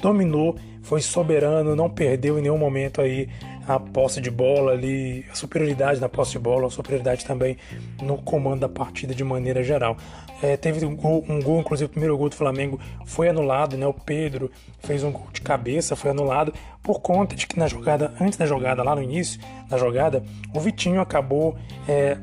dominou, 0.00 0.56
foi 0.82 1.00
soberano, 1.00 1.74
não 1.74 1.90
perdeu 1.90 2.38
em 2.38 2.42
nenhum 2.42 2.58
momento 2.58 3.00
aí 3.00 3.28
a 3.68 3.78
posse 3.78 4.18
de 4.18 4.30
bola 4.30 4.72
ali, 4.72 5.26
a 5.30 5.34
superioridade 5.34 6.00
na 6.00 6.08
posse 6.08 6.32
de 6.32 6.38
bola, 6.38 6.66
a 6.66 6.70
superioridade 6.70 7.22
também 7.26 7.58
no 8.00 8.16
comando 8.16 8.60
da 8.60 8.68
partida 8.68 9.14
de 9.14 9.22
maneira 9.22 9.62
geral. 9.62 9.94
É, 10.42 10.56
teve 10.56 10.86
um 10.86 10.96
gol, 10.96 11.22
um 11.28 11.42
gol, 11.42 11.60
inclusive 11.60 11.84
o 11.84 11.88
primeiro 11.90 12.16
gol 12.16 12.30
do 12.30 12.34
Flamengo 12.34 12.80
foi 13.04 13.28
anulado, 13.28 13.76
né? 13.76 13.86
O 13.86 13.92
Pedro 13.92 14.50
fez 14.78 15.04
um 15.04 15.12
gol 15.12 15.26
de 15.32 15.42
cabeça, 15.42 15.94
foi 15.94 16.12
anulado 16.12 16.54
por 16.82 17.00
conta 17.00 17.36
de 17.36 17.46
que 17.46 17.58
na 17.58 17.66
jogada, 17.66 18.14
antes 18.18 18.38
da 18.38 18.46
jogada, 18.46 18.82
lá 18.82 18.96
no 18.96 19.02
início 19.02 19.38
da 19.68 19.76
jogada, 19.76 20.24
o 20.54 20.60
Vitinho 20.60 21.02
acabou 21.02 21.54
é, 21.86 22.16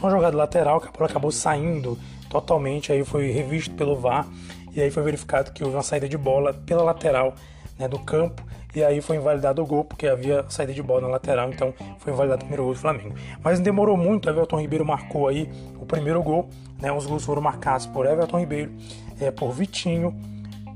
uma 0.00 0.10
jogada 0.10 0.36
lateral, 0.36 0.76
acabou, 0.76 1.06
acabou 1.06 1.32
saindo 1.32 1.98
totalmente, 2.30 2.92
aí 2.92 3.04
foi 3.04 3.32
revisto 3.32 3.74
pelo 3.74 3.96
VAR 3.96 4.28
e 4.72 4.80
aí 4.80 4.92
foi 4.92 5.02
verificado 5.02 5.50
que 5.50 5.64
houve 5.64 5.74
uma 5.74 5.82
saída 5.82 6.08
de 6.08 6.16
bola 6.16 6.54
pela 6.54 6.82
lateral 6.84 7.34
né, 7.76 7.88
do 7.88 7.98
campo 7.98 8.46
e 8.78 8.84
aí 8.84 9.00
foi 9.00 9.16
invalidado 9.16 9.60
o 9.60 9.66
gol 9.66 9.84
porque 9.84 10.06
havia 10.06 10.44
saída 10.48 10.72
de 10.72 10.82
bola 10.82 11.02
na 11.02 11.08
lateral, 11.08 11.50
então 11.50 11.74
foi 11.98 12.12
invalidado 12.12 12.42
o 12.42 12.46
primeiro 12.46 12.64
gol 12.64 12.74
do 12.74 12.78
Flamengo. 12.78 13.14
Mas 13.42 13.58
não 13.58 13.64
demorou 13.64 13.96
muito, 13.96 14.28
Everton 14.30 14.60
Ribeiro 14.60 14.84
marcou 14.84 15.26
aí 15.26 15.50
o 15.80 15.84
primeiro 15.84 16.22
gol, 16.22 16.48
né, 16.80 16.92
os 16.92 17.06
gols 17.06 17.24
foram 17.24 17.42
marcados 17.42 17.86
por 17.86 18.06
Everton 18.06 18.38
Ribeiro, 18.38 18.72
é, 19.20 19.32
por 19.32 19.50
Vitinho, 19.50 20.14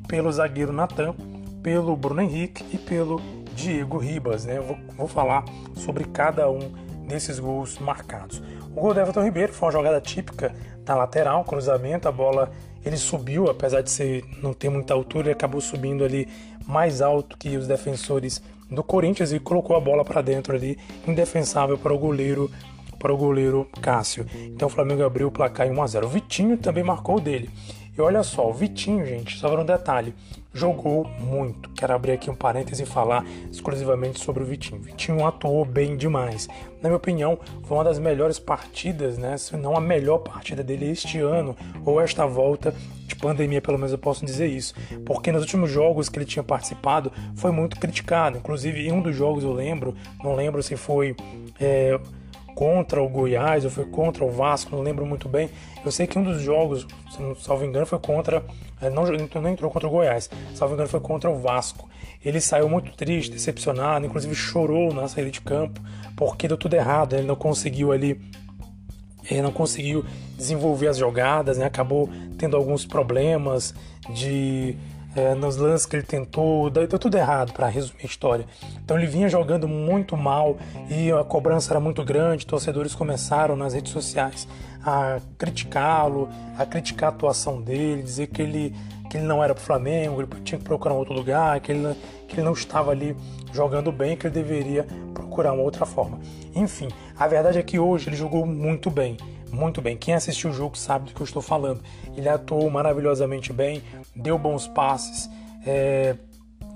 pelo 0.09 0.33
zagueiro 0.33 0.73
Natan, 0.73 1.15
pelo 1.63 1.97
Bruno 1.97 2.21
Henrique 2.23 2.65
e 2.73 2.77
pelo 2.77 3.21
Diego 3.55 3.99
Ribas. 3.99 4.45
Né? 4.45 4.59
Vou, 4.59 4.77
vou 4.97 5.07
falar 5.07 5.45
sobre 5.77 6.05
cada 6.05 6.51
um 6.51 6.73
desses 7.07 7.39
gols 7.39 7.79
marcados. 7.79 8.43
O 8.75 8.81
gol 8.81 8.95
do 8.95 9.01
Everton 9.01 9.23
Ribeiro 9.23 9.53
foi 9.53 9.67
uma 9.67 9.73
jogada 9.73 10.01
típica 10.01 10.53
na 10.85 10.97
lateral, 10.97 11.45
cruzamento, 11.45 12.09
a 12.09 12.13
bola 12.13 12.51
ele 12.85 12.97
subiu, 12.97 13.49
apesar 13.49 13.81
de 13.81 13.91
ser, 13.91 14.25
não 14.43 14.53
ter 14.53 14.69
muita 14.69 14.93
altura, 14.93 15.29
ele 15.29 15.33
acabou 15.33 15.61
subindo 15.61 16.05
ali 16.05 16.29
mais 16.67 17.01
alto 17.01 17.37
que 17.37 17.57
os 17.57 17.67
defensores 17.67 18.43
do 18.71 18.83
Corinthians 18.83 19.33
e 19.33 19.39
colocou 19.39 19.77
a 19.77 19.81
bola 19.81 20.05
para 20.05 20.23
dentro 20.23 20.55
ali, 20.55 20.79
indefensável 21.07 21.77
para 21.77 21.93
o 21.93 21.99
goleiro 21.99 22.51
para 22.99 23.13
o 23.13 23.17
goleiro 23.17 23.69
Cássio. 23.81 24.25
Então 24.33 24.69
o 24.69 24.71
Flamengo 24.71 25.03
abriu 25.03 25.27
o 25.27 25.31
placar 25.31 25.67
em 25.67 25.73
1 25.73 25.83
a 25.83 25.87
0. 25.89 26.07
O 26.07 26.09
Vitinho 26.09 26.57
também 26.57 26.85
marcou 26.85 27.19
dele. 27.19 27.51
E 27.99 28.01
olha 28.01 28.23
só, 28.23 28.49
o 28.49 28.55
Vitinho, 28.55 29.05
gente, 29.05 29.37
só 29.37 29.49
para 29.49 29.61
um 29.61 29.67
detalhe, 29.67 30.15
jogou 30.53 31.05
muito. 31.19 31.71
Quero 31.71 31.95
abrir 31.95 32.13
aqui 32.13 32.31
um 32.31 32.35
parêntese 32.35 32.83
e 32.83 32.87
falar 32.87 33.25
exclusivamente 33.51 34.21
sobre 34.21 34.43
o 34.43 34.47
Vitinho. 34.47 34.81
Vitinho 34.81 35.27
atuou 35.27 35.65
bem 35.65 35.97
demais. 35.97 36.49
Na 36.81 36.89
minha 36.89 36.97
opinião, 36.97 37.39
foi 37.65 37.77
uma 37.77 37.85
das 37.85 37.99
melhores 37.99 38.39
partidas, 38.39 39.17
né? 39.17 39.37
Se 39.37 39.57
não 39.57 39.77
a 39.77 39.81
melhor 39.81 40.19
partida 40.19 40.63
dele 40.63 40.91
este 40.91 41.19
ano 41.19 41.57
ou 41.85 42.01
esta 42.01 42.27
volta 42.27 42.75
de 43.07 43.17
pandemia, 43.17 43.61
pelo 43.61 43.79
menos 43.79 43.93
eu 43.93 43.99
posso 43.99 44.25
dizer 44.25 44.47
isso. 44.47 44.75
Porque 45.05 45.33
nos 45.33 45.43
últimos 45.43 45.71
jogos 45.71 46.09
que 46.09 46.19
ele 46.19 46.27
tinha 46.27 46.43
participado 46.43 47.13
foi 47.37 47.51
muito 47.51 47.79
criticado. 47.79 48.39
Inclusive, 48.39 48.87
em 48.87 48.93
um 48.93 49.01
dos 49.01 49.15
jogos 49.15 49.45
eu 49.45 49.53
lembro, 49.53 49.95
não 50.23 50.35
lembro 50.35 50.63
se 50.63 50.77
foi. 50.77 51.17
É, 51.61 51.99
contra 52.55 53.03
o 53.03 53.09
Goiás 53.09 53.65
ou 53.65 53.71
foi 53.71 53.85
contra 53.87 54.25
o 54.25 54.31
Vasco, 54.31 54.75
não 54.75 54.83
lembro 54.83 55.07
muito 55.07 55.29
bem. 55.29 55.51
Eu 55.85 55.91
sei 55.91 56.07
que 56.07 56.19
um 56.19 56.23
dos 56.23 56.41
jogos, 56.41 56.87
se 57.11 57.21
não 57.21 57.35
salvo 57.35 57.65
engano, 57.65 57.87
foi 57.87 57.99
contra. 57.99 58.45
É, 58.83 58.91
não, 58.91 59.05
não 59.05 59.49
entrou 59.49 59.71
contra 59.71 59.89
o 59.89 59.91
Goiás, 59.91 60.29
salvo 60.55 60.75
engano, 60.75 60.89
foi 60.89 61.01
contra 61.01 61.31
o 61.31 61.39
Vasco. 61.39 61.89
Ele 62.25 62.41
saiu 62.41 62.69
muito 62.69 62.93
triste, 62.97 63.31
decepcionado, 63.31 64.05
inclusive 64.05 64.35
chorou 64.35 64.93
na 64.93 65.07
saída 65.07 65.31
de 65.31 65.41
campo, 65.41 65.81
porque 66.17 66.49
deu 66.49 66.57
tudo 66.57 66.75
errado, 66.75 67.15
ele 67.15 67.27
não 67.27 67.37
conseguiu 67.37 67.93
ali. 67.93 68.21
Ele 69.31 69.41
não 69.41 69.53
conseguiu 69.53 70.05
desenvolver 70.37 70.89
as 70.89 70.97
jogadas, 70.97 71.57
né? 71.57 71.65
acabou 71.65 72.11
tendo 72.37 72.57
alguns 72.57 72.85
problemas 72.85 73.73
de 74.11 74.77
é, 75.15 75.35
nos 75.35 75.57
lances 75.57 75.87
que 75.87 75.97
ele 75.97 76.03
tentou, 76.03 76.71
deu, 76.71 76.87
deu 76.87 76.99
tudo 76.99 77.17
errado 77.17 77.53
para 77.53 77.67
resumir 77.69 78.03
a 78.03 78.07
história. 78.07 78.47
Então 78.83 78.97
ele 78.97 79.07
vinha 79.07 79.29
jogando 79.29 79.69
muito 79.69 80.17
mal 80.17 80.57
e 80.89 81.11
a 81.13 81.25
cobrança 81.25 81.73
era 81.73 81.81
muito 81.81 82.05
grande. 82.05 82.47
Torcedores 82.47 82.95
começaram 82.95 83.57
nas 83.57 83.75
redes 83.75 83.93
sociais 83.93 84.49
a 84.85 85.21
criticá-lo, 85.39 86.29
a 86.59 86.67
criticar 86.67 87.11
a 87.11 87.15
atuação 87.15 87.61
dele, 87.61 88.03
dizer 88.03 88.29
que 88.29 88.43
ele, 88.43 88.75
que 89.09 89.17
ele 89.17 89.27
não 89.27 89.43
era 89.43 89.55
para 89.55 89.63
o 89.63 89.65
Flamengo, 89.65 90.21
ele 90.21 90.29
tinha 90.43 90.59
que 90.59 90.65
procurar 90.65 90.95
um 90.95 90.99
outro 90.99 91.15
lugar, 91.15 91.61
que 91.61 91.73
ele, 91.73 91.95
que 92.27 92.35
ele 92.35 92.43
não 92.43 92.53
estava 92.53 92.91
ali 92.91 93.17
jogando 93.53 93.93
bem, 93.93 94.17
que 94.17 94.27
ele 94.27 94.35
deveria 94.35 94.87
procurar 95.15 95.53
uma 95.53 95.63
outra 95.63 95.87
forma. 95.87 96.19
Enfim, 96.55 96.89
a 97.17 97.29
verdade 97.29 97.59
é 97.59 97.63
que 97.63 97.79
hoje 97.79 98.09
ele 98.09 98.17
jogou 98.17 98.45
muito 98.45 98.91
bem 98.91 99.17
muito 99.53 99.83
bem. 99.83 99.97
Quem 99.97 100.15
assistiu 100.15 100.51
o 100.51 100.53
jogo 100.53 100.77
sabe 100.77 101.07
do 101.07 101.15
que 101.15 101.21
eu 101.21 101.25
estou 101.25 101.43
falando. 101.43 101.83
Ele 102.17 102.29
atuou 102.29 102.69
maravilhosamente 102.71 103.53
bem, 103.53 103.83
deu 104.17 104.39
bons 104.39 104.67
passes, 104.67 105.31
é, 105.67 106.17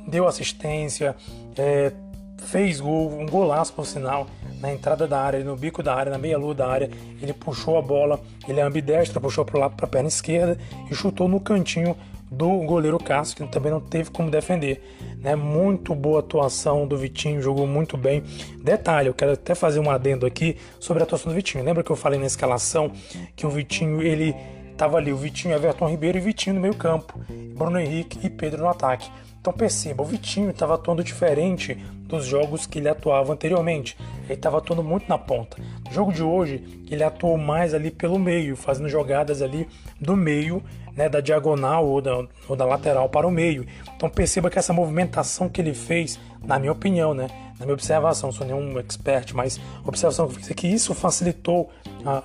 deu 0.07 0.29
assistência, 0.29 1.17
é, 1.57 1.93
fez 2.39 2.81
gol, 2.81 3.19
um 3.19 3.27
golaço 3.27 3.73
por 3.73 3.87
sinal, 3.87 4.27
na 4.61 4.73
entrada 4.73 5.07
da 5.07 5.21
área, 5.21 5.43
no 5.43 5.57
bico 5.57 5.83
da 5.83 5.95
área, 5.95 6.13
na 6.13 6.19
meia-lua 6.19 6.55
da 6.55 6.69
área. 6.69 6.91
Ele 7.21 7.33
puxou 7.33 7.79
a 7.79 7.83
bola, 7.83 8.21
ele 8.47 8.61
é 8.61 8.63
ambidestro, 8.63 9.21
puxou 9.21 9.45
para 9.45 9.57
o 9.57 9.61
lado 9.61 9.75
para 9.75 9.87
a 9.87 9.89
perna 9.89 10.09
esquerda 10.09 10.59
e 10.91 10.95
chutou 10.95 11.29
no 11.29 11.41
cantinho 11.41 11.97
do 12.31 12.49
goleiro 12.65 12.99
Cássio, 12.99 13.37
que 13.37 13.53
também 13.53 13.71
não 13.71 13.81
teve 13.81 14.11
como 14.11 14.31
defender. 14.31 14.83
Né? 15.19 15.37
Muito 15.37 15.95
boa 15.95 16.21
atuação 16.21 16.87
do 16.87 16.97
Vitinho, 16.97 17.41
jogou 17.41 17.67
muito 17.67 17.97
bem. 17.97 18.23
Detalhe, 18.63 19.09
eu 19.09 19.15
quero 19.15 19.33
até 19.33 19.55
fazer 19.55 19.81
um 19.81 19.91
adendo 19.91 20.27
aqui 20.27 20.57
sobre 20.81 21.03
a 21.03 21.05
atuação 21.05 21.31
do 21.31 21.35
Vitinho. 21.37 21.65
Lembra 21.65 21.83
que 21.83 21.91
eu 21.91 21.97
falei 21.97 22.19
na 22.19 22.27
escalação 22.27 22.91
que 23.35 23.47
o 23.47 23.51
Vitinho, 23.51 24.03
ele 24.03 24.35
estava 24.73 24.99
ali, 24.99 25.13
o 25.13 25.17
Vitinho, 25.17 25.55
Everton 25.55 25.89
Ribeiro 25.89 26.19
e 26.19 26.21
Vitinho 26.21 26.55
no 26.55 26.61
meio 26.61 26.75
campo, 26.75 27.19
Bruno 27.57 27.81
Henrique 27.81 28.19
e 28.25 28.29
Pedro 28.29 28.63
no 28.63 28.69
ataque. 28.69 29.11
Então 29.41 29.55
perceba, 29.55 30.03
o 30.03 30.07
Vitinho 30.07 30.51
estava 30.51 30.75
atuando 30.75 31.05
diferente 31.05 31.75
dos 32.01 32.27
jogos 32.27 32.67
que 32.67 32.81
ele 32.81 32.89
atuava 32.89 33.33
anteriormente. 33.33 33.97
Ele 34.25 34.35
estava 34.35 34.59
atuando 34.59 34.83
muito 34.83 35.09
na 35.09 35.17
ponta. 35.17 35.57
No 35.85 35.93
jogo 35.93 36.13
de 36.13 36.23
hoje, 36.23 36.85
ele 36.91 37.05
atuou 37.05 37.39
mais 37.39 37.73
ali 37.73 37.93
pelo 37.93 38.19
meio, 38.19 38.57
fazendo 38.57 38.89
jogadas 38.89 39.41
ali 39.43 39.69
do 40.01 40.17
meio, 40.17 40.63
né, 40.97 41.09
da 41.09 41.21
diagonal 41.21 41.87
ou 41.87 42.01
da, 42.01 42.27
ou 42.49 42.57
da 42.57 42.65
lateral 42.65 43.09
para 43.09 43.27
o 43.27 43.31
meio. 43.31 43.67
Então 43.95 44.09
perceba 44.09 44.51
que 44.51 44.59
essa 44.59 44.73
movimentação 44.73 45.49
que 45.49 45.61
ele 45.61 45.75
fez, 45.75 46.19
na 46.43 46.59
minha 46.59 46.73
opinião, 46.73 47.13
né, 47.13 47.29
na 47.59 47.65
minha 47.65 47.75
observação, 47.75 48.33
sou 48.33 48.47
nenhum 48.47 48.79
expert, 48.79 49.33
mas 49.35 49.61
a 49.85 49.89
observação 49.89 50.27
que 50.27 50.35
eu 50.35 50.37
fiz 50.39 50.51
é 50.51 50.55
que 50.55 50.67
isso 50.67 50.95
facilitou 50.95 51.71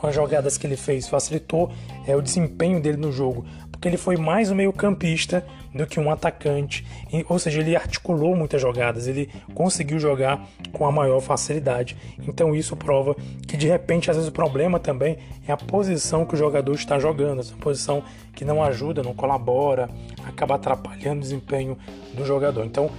as 0.02 0.14
jogadas 0.14 0.58
que 0.58 0.68
ele 0.68 0.76
fez, 0.76 1.08
facilitou 1.08 1.72
é, 2.06 2.16
o 2.16 2.22
desempenho 2.22 2.82
dele 2.82 2.98
no 2.98 3.12
jogo 3.12 3.46
porque 3.82 3.88
ele 3.88 3.98
foi 3.98 4.16
mais 4.16 4.52
um 4.52 4.56
meio-campista 4.56 5.44
do 5.74 5.88
que 5.88 6.00
um 6.00 6.12
atacante, 6.12 6.86
ou 7.28 7.40
seja, 7.40 7.62
ele 7.62 7.76
articulou 7.76 8.36
muitas 8.36 8.62
jogadas, 8.62 9.08
ele 9.08 9.28
conseguiu 9.56 9.98
jogar 9.98 10.48
com 10.72 10.86
a 10.86 10.92
maior 10.92 11.20
facilidade. 11.20 11.98
Então 12.28 12.56
isso 12.56 12.76
prova 12.76 13.16
que 13.48 13.58
de 13.58 13.68
repente 13.68 14.12
às 14.12 14.18
vezes 14.18 14.30
o 14.30 14.32
problema 14.32 14.80
também 14.80 15.18
é 15.48 15.52
a 15.52 15.58
posição 15.58 16.28
que 16.28 16.36
o 16.36 16.38
jogador 16.38 16.76
está 16.76 17.00
jogando, 17.00 17.40
essa 17.40 17.56
posição 17.56 18.04
que 18.36 18.46
não 18.46 18.64
ajuda, 18.64 19.02
não 19.02 19.16
colabora, 19.16 19.90
acaba 20.28 20.56
atrapalhando 20.56 21.18
o 21.18 21.22
desempenho 21.22 21.76
do 22.14 22.24
jogador. 22.24 22.64
Então 22.64 22.92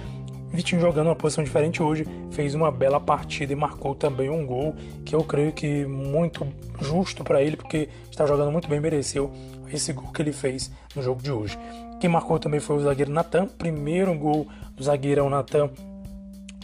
Vitinho 0.53 0.79
jogando 0.79 1.07
uma 1.07 1.15
posição 1.15 1.43
diferente 1.43 1.81
hoje, 1.81 2.05
fez 2.29 2.53
uma 2.53 2.69
bela 2.69 2.99
partida 2.99 3.51
e 3.51 3.55
marcou 3.55 3.95
também 3.95 4.29
um 4.29 4.45
gol 4.45 4.75
que 5.03 5.15
eu 5.15 5.23
creio 5.23 5.51
que 5.51 5.83
muito 5.83 6.47
justo 6.79 7.23
para 7.23 7.41
ele, 7.41 7.57
porque 7.57 7.89
está 8.11 8.27
jogando 8.27 8.51
muito 8.51 8.67
bem, 8.67 8.79
mereceu 8.79 9.31
esse 9.73 9.91
gol 9.91 10.11
que 10.11 10.21
ele 10.21 10.31
fez 10.31 10.71
no 10.95 11.01
jogo 11.01 11.21
de 11.21 11.31
hoje. 11.31 11.57
Quem 11.99 12.09
marcou 12.09 12.37
também 12.39 12.59
foi 12.59 12.77
o 12.77 12.81
zagueiro 12.81 13.11
Natan, 13.11 13.47
primeiro 13.47 14.13
gol 14.13 14.47
do 14.75 14.83
zagueirão 14.83 15.29
Natan 15.29 15.69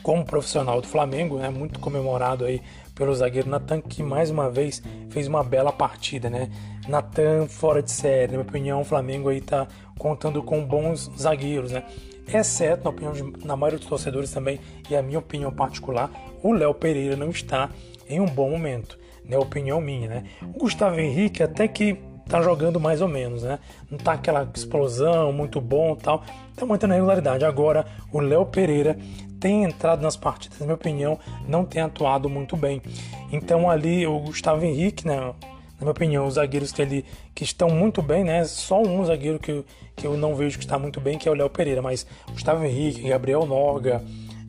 como 0.04 0.26
profissional 0.26 0.82
do 0.82 0.88
Flamengo, 0.88 1.38
né? 1.38 1.50
muito 1.50 1.80
comemorado 1.80 2.46
aí 2.46 2.62
pelo 2.96 3.14
zagueiro 3.16 3.50
Natan, 3.50 3.82
que 3.82 4.04
mais 4.04 4.30
uma 4.30 4.50
vez 4.50 4.84
fez 5.10 5.28
uma 5.28 5.44
bela 5.44 5.72
partida, 5.72 6.30
né? 6.30 6.50
Natan 6.88 7.48
fora 7.48 7.82
de 7.82 7.92
série, 7.92 8.34
na 8.34 8.40
minha 8.40 8.50
opinião, 8.50 8.82
o 8.82 8.84
Flamengo 8.84 9.30
aí 9.30 9.40
tá 9.40 9.68
contando 9.98 10.44
com 10.44 10.66
bons 10.66 11.10
zagueiros, 11.18 11.72
né? 11.72 11.84
Exceto, 12.28 12.84
na 12.84 12.90
opinião 12.90 13.14
de, 13.14 13.46
na 13.46 13.56
maioria 13.56 13.80
dos 13.80 13.88
torcedores 13.88 14.32
também, 14.32 14.60
e 14.90 14.96
a 14.98 15.02
minha 15.02 15.20
opinião 15.20 15.52
particular, 15.52 16.12
o 16.44 16.52
Léo 16.52 16.74
Pereira 16.74 17.16
não 17.16 17.30
está 17.30 17.70
em 18.10 18.20
um 18.20 18.26
bom 18.26 18.50
momento, 18.50 19.00
né? 19.24 19.38
Opinião 19.38 19.80
minha, 19.80 20.10
né? 20.10 20.24
O 20.54 20.60
Gustavo 20.60 21.00
Henrique 21.00 21.42
até 21.42 21.68
que 21.70 21.98
tá 22.30 22.42
jogando 22.42 22.80
mais 22.80 23.02
ou 23.02 23.08
menos, 23.08 23.42
né? 23.42 23.60
Não 23.90 23.98
tá 23.98 24.14
aquela 24.14 24.48
explosão 24.56 25.34
muito 25.34 25.60
bom 25.60 25.96
tal, 25.96 26.24
tá 26.56 26.66
mantendo 26.66 26.94
a 26.94 26.96
regularidade. 26.96 27.44
Agora, 27.44 27.86
o 28.14 28.20
Léo 28.20 28.46
Pereira 28.46 28.98
tem 29.40 29.64
entrado 29.64 30.02
nas 30.02 30.16
partidas, 30.16 30.60
na 30.60 30.68
minha 30.68 30.76
opinião, 30.76 31.18
não 31.48 31.66
tem 31.66 31.82
atuado 31.82 32.30
muito 32.30 32.56
bem. 32.56 32.82
Então 33.32 33.70
ali 33.70 34.06
o 34.06 34.20
Gustavo 34.20 34.64
Henrique, 34.64 35.08
né? 35.08 35.18
Na 35.18 35.86
minha 35.86 35.92
opinião, 35.92 36.28
os 36.28 36.34
zagueiros 36.36 36.72
que, 36.72 36.82
ele, 36.82 37.06
que 37.34 37.44
estão 37.44 37.70
muito 37.70 38.02
bem, 38.02 38.24
né? 38.24 38.44
Só 38.44 38.82
um 38.82 39.04
zagueiro 39.06 39.40
que, 39.40 39.66
que 39.96 40.06
eu 40.06 40.16
não 40.16 40.36
vejo 40.36 40.58
que 40.60 40.66
está 40.66 40.78
muito 40.78 41.00
bem, 41.02 41.18
que 41.18 41.28
é 41.28 41.32
o 41.32 41.36
Léo 41.36 41.50
Pereira, 41.50 41.82
mas 41.82 42.06
Gustavo 42.32 42.64
Henrique, 42.64 43.08
Gabriel 43.08 43.46
Norga, 43.46 44.04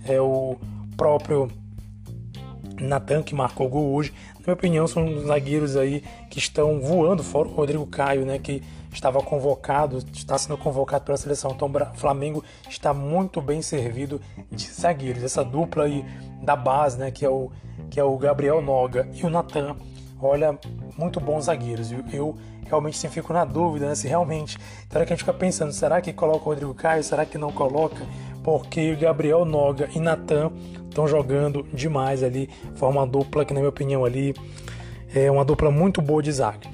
é 0.05 0.21
o 0.21 0.57
próprio 0.97 1.49
Natan 2.81 3.23
que 3.23 3.35
marcou 3.35 3.69
gol 3.69 3.93
hoje. 3.95 4.13
Na 4.35 4.41
minha 4.47 4.55
opinião, 4.55 4.87
são 4.87 5.27
zagueiros 5.27 5.77
aí 5.77 6.03
que 6.31 6.39
estão 6.39 6.81
voando, 6.81 7.23
fora 7.23 7.49
o 7.49 7.53
Rodrigo 7.53 7.87
Caio, 7.87 8.25
né, 8.25 8.39
que 8.39 8.63
estava 8.93 9.23
convocado, 9.23 9.99
está 10.13 10.37
sendo 10.39 10.57
convocado 10.57 11.05
pela 11.05 11.17
seleção. 11.17 11.53
Então 11.53 11.69
o 11.69 11.99
Flamengo 11.99 12.43
está 12.69 12.93
muito 12.93 13.41
bem 13.41 13.63
servido 13.63 14.21
de 14.51 14.67
zagueiros. 14.67 15.23
Essa 15.23 15.45
dupla 15.45 15.85
aí 15.85 16.05
da 16.43 16.57
base, 16.57 16.99
né, 16.99 17.11
que 17.11 17.25
é 17.25 17.29
o, 17.29 17.51
que 17.91 18.01
é 18.01 18.05
o 18.05 18.17
Gabriel 18.17 18.61
Noga 18.61 19.09
e 19.13 19.25
o 19.25 19.31
Natan, 19.31 19.77
olha, 20.21 20.59
muito 20.97 21.21
bons 21.21 21.45
zagueiros. 21.45 21.93
Eu, 21.93 22.05
eu 22.13 22.37
realmente 22.65 22.97
sim, 22.97 23.09
fico 23.09 23.33
na 23.33 23.45
dúvida 23.45 23.89
né, 23.89 23.95
se 23.95 24.09
realmente. 24.09 24.57
Será 24.89 25.05
que 25.05 25.13
a 25.13 25.17
gente 25.17 25.25
fica 25.25 25.35
pensando, 25.35 25.73
será 25.73 26.01
que 26.01 26.13
coloca 26.13 26.39
o 26.39 26.45
Rodrigo 26.45 26.75
Caio? 26.75 27.03
Será 27.03 27.27
que 27.27 27.37
não 27.37 27.53
coloca? 27.53 28.07
Porque 28.43 28.93
o 28.93 28.99
Gabriel 28.99 29.45
Noga 29.45 29.89
e 29.95 30.01
Natan 30.01 30.51
estão 30.91 31.09
jogando 31.09 31.67
demais 31.73 32.23
ali. 32.23 32.51
Forma 32.75 33.01
uma 33.01 33.07
dupla 33.07 33.45
que, 33.45 33.55
na 33.55 33.61
minha 33.61 33.71
opinião, 33.71 34.05
ali 34.05 34.35
é 35.15 35.31
uma 35.31 35.45
dupla 35.45 35.71
muito 35.71 36.03
boa 36.03 36.23
de 36.23 36.31
zaga. 36.31 36.69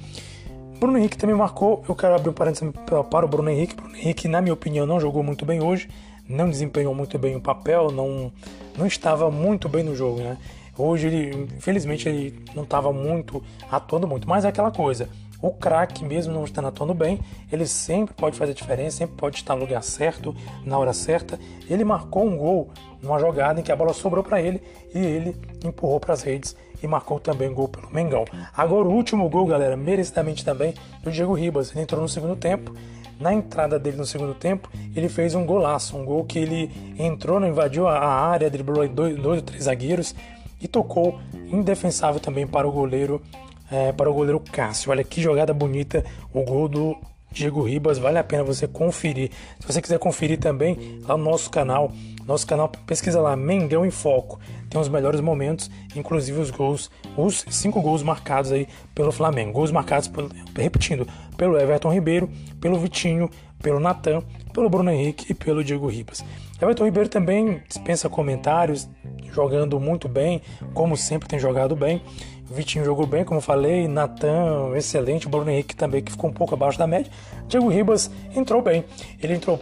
Bruno 0.78 0.98
Henrique 0.98 1.16
também 1.16 1.36
marcou. 1.36 1.82
Eu 1.88 1.94
quero 1.94 2.14
abrir 2.14 2.30
um 2.30 2.32
parênteses 2.32 2.70
para 2.84 3.24
o 3.24 3.28
Bruno 3.28 3.48
Henrique. 3.48 3.76
Bruno 3.76 3.96
Henrique, 3.96 4.28
na 4.28 4.40
minha 4.40 4.52
opinião, 4.52 4.84
não 4.84 5.00
jogou 5.00 5.22
muito 5.22 5.44
bem 5.44 5.62
hoje. 5.62 5.88
Não 6.28 6.50
desempenhou 6.50 6.94
muito 6.94 7.18
bem 7.18 7.36
o 7.36 7.40
papel. 7.40 7.90
Não, 7.90 8.32
não 8.76 8.86
estava 8.86 9.30
muito 9.30 9.68
bem 9.68 9.82
no 9.82 9.94
jogo, 9.94 10.20
né? 10.20 10.36
Hoje 10.76 11.06
ele, 11.06 11.48
infelizmente, 11.56 12.08
ele 12.08 12.38
não 12.54 12.64
estava 12.64 12.92
muito 12.92 13.42
atuando 13.70 14.06
muito. 14.06 14.28
Mas 14.28 14.44
é 14.44 14.48
aquela 14.48 14.70
coisa. 14.70 15.08
O 15.46 15.52
craque, 15.52 16.04
mesmo 16.04 16.32
não 16.32 16.44
estando 16.44 16.68
atuando 16.68 16.94
bem, 16.94 17.20
ele 17.50 17.66
sempre 17.66 18.14
pode 18.14 18.36
fazer 18.36 18.54
diferença, 18.54 18.98
sempre 18.98 19.16
pode 19.16 19.36
estar 19.36 19.54
no 19.54 19.60
lugar 19.62 19.82
certo, 19.82 20.34
na 20.64 20.78
hora 20.78 20.92
certa. 20.92 21.38
Ele 21.68 21.84
marcou 21.84 22.26
um 22.26 22.36
gol 22.36 22.70
numa 23.02 23.18
jogada 23.18 23.60
em 23.60 23.62
que 23.62 23.72
a 23.72 23.76
bola 23.76 23.92
sobrou 23.92 24.24
para 24.24 24.40
ele 24.40 24.62
e 24.94 24.98
ele 24.98 25.36
empurrou 25.64 26.00
para 26.00 26.12
as 26.14 26.22
redes 26.22 26.56
e 26.82 26.86
marcou 26.86 27.18
também 27.18 27.48
um 27.48 27.54
gol 27.54 27.68
pelo 27.68 27.90
Mengão. 27.92 28.24
Agora 28.54 28.86
o 28.86 28.92
último 28.92 29.28
gol, 29.28 29.46
galera, 29.46 29.76
merecidamente 29.76 30.44
também 30.44 30.74
do 31.02 31.10
Diego 31.10 31.34
Ribas. 31.34 31.70
Ele 31.72 31.82
entrou 31.82 32.00
no 32.00 32.08
segundo 32.08 32.36
tempo. 32.36 32.74
Na 33.18 33.32
entrada 33.32 33.78
dele 33.78 33.96
no 33.96 34.04
segundo 34.04 34.34
tempo, 34.34 34.68
ele 34.94 35.08
fez 35.08 35.34
um 35.34 35.46
golaço, 35.46 35.96
um 35.96 36.04
gol 36.04 36.22
que 36.24 36.38
ele 36.38 36.70
entrou, 36.98 37.42
invadiu 37.46 37.88
a 37.88 37.98
área, 37.98 38.50
driblou 38.50 38.86
dois, 38.86 39.16
dois 39.16 39.38
ou 39.38 39.42
três 39.42 39.64
zagueiros 39.64 40.14
e 40.60 40.68
tocou 40.68 41.18
indefensável 41.50 42.20
também 42.20 42.46
para 42.46 42.68
o 42.68 42.72
goleiro 42.72 43.22
é, 43.70 43.92
para 43.92 44.10
o 44.10 44.14
goleiro 44.14 44.40
Cássio. 44.40 44.90
Olha 44.90 45.04
que 45.04 45.20
jogada 45.20 45.52
bonita, 45.52 46.04
o 46.32 46.42
gol 46.42 46.68
do 46.68 46.96
Diego 47.30 47.62
Ribas, 47.62 47.98
vale 47.98 48.18
a 48.18 48.24
pena 48.24 48.42
você 48.42 48.66
conferir. 48.66 49.30
Se 49.60 49.66
você 49.66 49.82
quiser 49.82 49.98
conferir 49.98 50.38
também 50.38 51.00
lá 51.06 51.16
no 51.16 51.24
nosso 51.24 51.50
canal, 51.50 51.92
nosso 52.26 52.46
canal 52.46 52.68
pesquisa 52.86 53.20
lá 53.20 53.36
Mengão 53.36 53.84
em 53.84 53.90
Foco. 53.90 54.40
Tem 54.70 54.80
os 54.80 54.88
melhores 54.88 55.20
momentos, 55.20 55.70
inclusive 55.94 56.40
os 56.40 56.50
gols, 56.50 56.90
os 57.16 57.44
cinco 57.50 57.80
gols 57.82 58.02
marcados 58.02 58.52
aí 58.52 58.66
pelo 58.94 59.12
Flamengo. 59.12 59.52
Gols 59.52 59.70
marcados, 59.70 60.08
por, 60.08 60.30
repetindo, 60.56 61.06
pelo 61.36 61.58
Everton 61.58 61.92
Ribeiro, 61.92 62.30
pelo 62.60 62.78
Vitinho, 62.78 63.30
pelo 63.62 63.78
Natan, 63.78 64.22
pelo 64.52 64.70
Bruno 64.70 64.90
Henrique 64.90 65.30
e 65.30 65.34
pelo 65.34 65.62
Diego 65.62 65.88
Ribas. 65.88 66.24
Everton 66.60 66.84
Ribeiro 66.86 67.08
também 67.08 67.62
dispensa 67.68 68.08
comentários, 68.08 68.88
jogando 69.30 69.78
muito 69.78 70.08
bem, 70.08 70.40
como 70.72 70.96
sempre 70.96 71.28
tem 71.28 71.38
jogado 71.38 71.76
bem. 71.76 72.00
Vitinho 72.48 72.84
jogou 72.84 73.06
bem, 73.06 73.24
como 73.24 73.40
falei, 73.40 73.88
Natan, 73.88 74.76
excelente, 74.76 75.28
Bruno 75.28 75.50
Henrique 75.50 75.74
também, 75.74 76.02
que 76.02 76.12
ficou 76.12 76.30
um 76.30 76.32
pouco 76.32 76.54
abaixo 76.54 76.78
da 76.78 76.86
média. 76.86 77.10
Diego 77.48 77.68
Ribas 77.68 78.10
entrou 78.34 78.62
bem. 78.62 78.84
Ele 79.20 79.34
entrou 79.34 79.58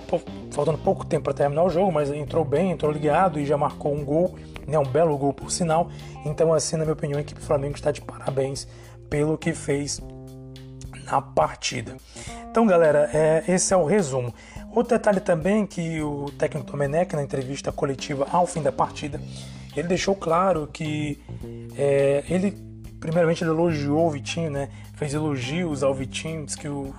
faltando 0.50 0.78
pouco 0.78 1.04
tempo 1.04 1.24
para 1.24 1.34
terminar 1.34 1.64
o 1.64 1.70
jogo, 1.70 1.90
mas 1.90 2.10
entrou 2.10 2.44
bem, 2.44 2.70
entrou 2.70 2.92
ligado 2.92 3.40
e 3.40 3.46
já 3.46 3.56
marcou 3.56 3.94
um 3.94 4.04
gol, 4.04 4.34
né, 4.66 4.78
um 4.78 4.84
belo 4.84 5.16
gol 5.16 5.32
por 5.32 5.50
sinal. 5.50 5.88
Então, 6.26 6.52
assim, 6.52 6.76
na 6.76 6.84
minha 6.84 6.92
opinião, 6.92 7.18
a 7.18 7.22
equipe 7.22 7.40
do 7.40 7.46
Flamengo 7.46 7.74
está 7.74 7.90
de 7.90 8.00
parabéns 8.00 8.68
pelo 9.08 9.38
que 9.38 9.52
fez 9.52 10.00
na 11.04 11.20
partida. 11.20 11.96
Então, 12.50 12.66
galera, 12.66 13.10
é, 13.12 13.44
esse 13.48 13.72
é 13.72 13.76
o 13.76 13.84
resumo. 13.84 14.32
Outro 14.74 14.96
detalhe 14.96 15.20
também 15.20 15.66
que 15.66 16.02
o 16.02 16.26
técnico 16.38 16.70
Domenech, 16.70 17.14
na 17.14 17.22
entrevista 17.22 17.70
coletiva 17.70 18.26
ao 18.30 18.46
fim 18.46 18.60
da 18.60 18.72
partida, 18.72 19.20
ele 19.76 19.88
deixou 19.88 20.14
claro 20.14 20.68
que 20.72 21.20
é, 21.76 22.24
ele, 22.28 22.56
primeiramente, 23.04 23.44
ele 23.44 23.50
elogiou 23.50 24.06
o 24.06 24.10
Vitinho, 24.10 24.50
né? 24.50 24.70
Fez 24.94 25.12
elogios 25.12 25.82
ao 25.82 25.92
Vitinho, 25.92 26.46
disse 26.46 26.56
que 26.56 26.68
o 26.68 26.94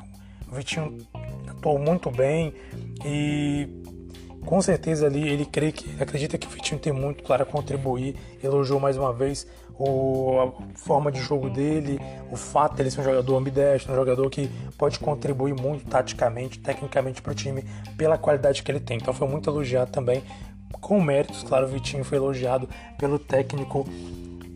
Vitinho 0.52 1.00
atuou 1.50 1.80
muito 1.80 2.12
bem 2.12 2.54
e 3.04 3.68
com 4.46 4.62
certeza 4.62 5.08
ali 5.08 5.28
ele 5.28 5.46
crê 5.46 5.72
que 5.72 5.90
ele 5.90 6.04
acredita 6.04 6.38
que 6.38 6.46
o 6.46 6.50
Vitinho 6.52 6.80
tem 6.80 6.94
muito 6.94 7.24
claro 7.24 7.42
a 7.42 7.46
contribuir. 7.46 8.16
Elogiou 8.44 8.80
mais 8.80 8.98
uma 8.98 9.12
vez 9.12 9.48
o, 9.80 10.40
a 10.40 10.78
forma 10.78 11.12
de 11.12 11.20
jogo 11.20 11.50
dele, 11.50 12.00
o 12.32 12.36
fato 12.36 12.76
dele 12.76 12.92
ser 12.92 13.02
um 13.02 13.04
jogador 13.04 13.36
ambidestro, 13.36 13.92
um 13.92 13.96
jogador 13.96 14.30
que 14.30 14.48
pode 14.78 15.00
contribuir 15.00 15.56
muito 15.56 15.90
taticamente, 15.90 16.60
tecnicamente 16.60 17.20
para 17.20 17.32
o 17.32 17.36
time 17.36 17.66
pela 17.98 18.16
qualidade 18.16 18.62
que 18.62 18.72
ele 18.72 18.80
tem. 18.80 18.98
Então 18.98 19.12
foi 19.12 19.28
muito 19.28 19.50
elogiado 19.50 19.90
também 19.90 20.22
com 20.72 21.02
méritos, 21.02 21.42
claro, 21.42 21.66
o 21.66 21.70
Vitinho 21.70 22.04
foi 22.04 22.20
elogiado 22.20 22.70
pelo 23.00 23.18
técnico 23.18 23.88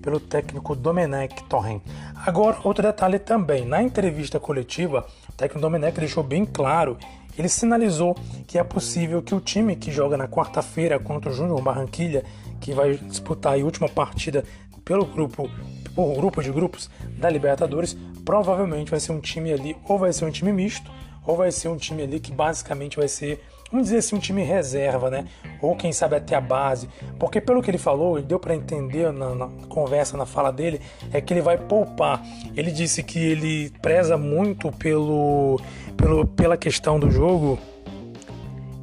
pelo 0.02 0.20
técnico 0.20 0.76
Domenech 0.76 1.44
Torren. 1.46 1.82
Agora, 2.26 2.58
outro 2.64 2.84
detalhe 2.84 3.20
também, 3.20 3.66
na 3.66 3.82
entrevista 3.82 4.40
coletiva, 4.40 5.06
o 5.28 5.34
técnico 5.34 5.62
Domenech 5.62 6.00
deixou 6.00 6.24
bem 6.24 6.46
claro, 6.46 6.98
ele 7.38 7.48
sinalizou 7.48 8.16
que 8.46 8.58
é 8.58 8.64
possível 8.64 9.22
que 9.22 9.34
o 9.34 9.40
time 9.40 9.76
que 9.76 9.92
joga 9.92 10.18
na 10.18 10.28
quarta-feira 10.28 11.00
contra 11.00 11.32
o 11.32 11.34
Júnior 11.34 11.62
Barranquilha, 11.62 12.24
que 12.60 12.74
vai 12.74 12.96
disputar 12.96 13.54
a 13.54 13.64
última 13.64 13.88
partida 13.88 14.44
pelo 14.84 15.06
grupo, 15.06 15.50
por 15.96 16.16
grupo 16.16 16.44
de 16.44 16.52
grupos 16.52 16.90
da 17.18 17.30
Libertadores, 17.30 17.96
provavelmente 18.26 18.92
vai 18.92 19.00
ser 19.00 19.12
um 19.12 19.20
time 19.20 19.54
ali, 19.54 19.78
ou 19.88 19.98
vai 19.98 20.12
ser 20.12 20.26
um 20.26 20.32
time 20.32 20.52
misto, 20.52 20.92
ou 21.26 21.38
vai 21.38 21.52
ser 21.52 21.68
um 21.70 21.78
time 21.78 22.04
ali 22.04 22.20
que 22.20 22.32
basicamente 22.32 22.98
vai 22.98 23.08
ser 23.08 23.42
vamos 23.72 23.88
dizer 23.88 23.98
assim, 24.00 24.16
um 24.16 24.20
time 24.20 24.44
reserva, 24.44 25.10
né? 25.10 25.26
Ou 25.62 25.76
quem 25.76 25.92
sabe 25.92 26.16
até 26.16 26.36
a 26.36 26.42
base. 26.42 26.90
Porque 27.20 27.40
pelo 27.40 27.62
que 27.62 27.70
ele 27.70 27.78
falou, 27.78 28.22
deu 28.22 28.40
para 28.40 28.56
entender 28.56 29.12
na, 29.12 29.36
na, 29.36 29.48
conversa, 29.68 30.18
na 30.18 30.26
fala 30.26 30.52
dele, 30.52 30.82
é 31.14 31.22
que 31.22 31.34
ele 31.34 31.42
vai 31.42 31.58
poupar. 31.58 32.24
Ele 32.56 32.72
disse 32.72 33.04
que 33.04 33.20
ele 33.20 33.72
preza 33.82 34.18
muito 34.18 34.72
pelo, 34.72 35.60
pelo 35.96 36.26
pela 36.26 36.58
questão 36.58 37.00
do 37.00 37.12
jogo. 37.12 37.60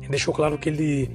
Deixou 0.09 0.33
claro 0.33 0.57
que 0.57 0.69
ele 0.69 1.11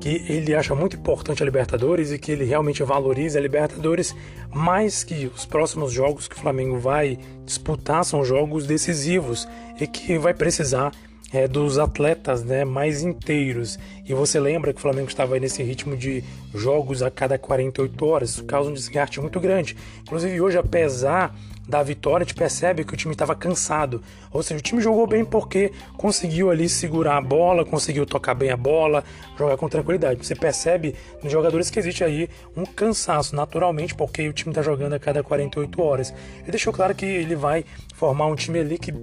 que 0.00 0.22
ele 0.28 0.54
acha 0.54 0.74
muito 0.74 0.96
importante 0.96 1.42
a 1.42 1.46
Libertadores 1.46 2.12
e 2.12 2.18
que 2.18 2.30
ele 2.30 2.44
realmente 2.44 2.82
valoriza 2.82 3.38
a 3.38 3.42
Libertadores 3.42 4.14
mais 4.52 5.02
que 5.02 5.26
os 5.34 5.46
próximos 5.46 5.92
jogos 5.92 6.28
que 6.28 6.36
o 6.36 6.38
Flamengo 6.38 6.78
vai 6.78 7.18
disputar 7.42 8.04
são 8.04 8.22
jogos 8.22 8.66
decisivos 8.66 9.48
e 9.80 9.86
que 9.86 10.18
vai 10.18 10.34
precisar 10.34 10.92
é, 11.34 11.48
dos 11.48 11.78
atletas 11.78 12.44
né, 12.44 12.64
mais 12.64 13.02
inteiros. 13.02 13.76
E 14.06 14.14
você 14.14 14.38
lembra 14.38 14.72
que 14.72 14.78
o 14.78 14.82
Flamengo 14.82 15.08
estava 15.08 15.36
nesse 15.40 15.64
ritmo 15.64 15.96
de 15.96 16.22
jogos 16.54 17.02
a 17.02 17.10
cada 17.10 17.36
48 17.36 18.06
horas, 18.06 18.30
isso 18.30 18.44
causa 18.44 18.70
um 18.70 18.74
desgaste 18.74 19.20
muito 19.20 19.40
grande. 19.40 19.76
Inclusive 20.02 20.40
hoje, 20.40 20.56
apesar 20.56 21.34
da 21.66 21.82
vitória, 21.82 22.22
a 22.22 22.26
gente 22.26 22.36
percebe 22.36 22.84
que 22.84 22.94
o 22.94 22.96
time 22.96 23.14
estava 23.14 23.34
cansado. 23.34 24.00
Ou 24.30 24.44
seja, 24.44 24.60
o 24.60 24.62
time 24.62 24.80
jogou 24.80 25.08
bem 25.08 25.24
porque 25.24 25.72
conseguiu 25.96 26.50
ali 26.50 26.68
segurar 26.68 27.16
a 27.16 27.20
bola, 27.20 27.64
conseguiu 27.64 28.06
tocar 28.06 28.34
bem 28.34 28.50
a 28.50 28.56
bola, 28.56 29.02
jogar 29.36 29.56
com 29.56 29.68
tranquilidade. 29.68 30.24
Você 30.24 30.36
percebe 30.36 30.94
nos 31.20 31.32
jogadores 31.32 31.68
que 31.68 31.80
existe 31.80 32.04
aí 32.04 32.28
um 32.56 32.64
cansaço 32.64 33.34
naturalmente, 33.34 33.94
porque 33.94 34.28
o 34.28 34.32
time 34.32 34.52
está 34.52 34.62
jogando 34.62 34.92
a 34.92 35.00
cada 35.00 35.20
48 35.22 35.82
horas. 35.82 36.14
Ele 36.42 36.52
deixou 36.52 36.72
claro 36.72 36.94
que 36.94 37.06
ele 37.06 37.34
vai 37.34 37.64
formar 37.94 38.26
um 38.26 38.36
time 38.36 38.60
ali 38.60 38.78
que. 38.78 38.94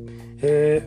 É, 0.41 0.81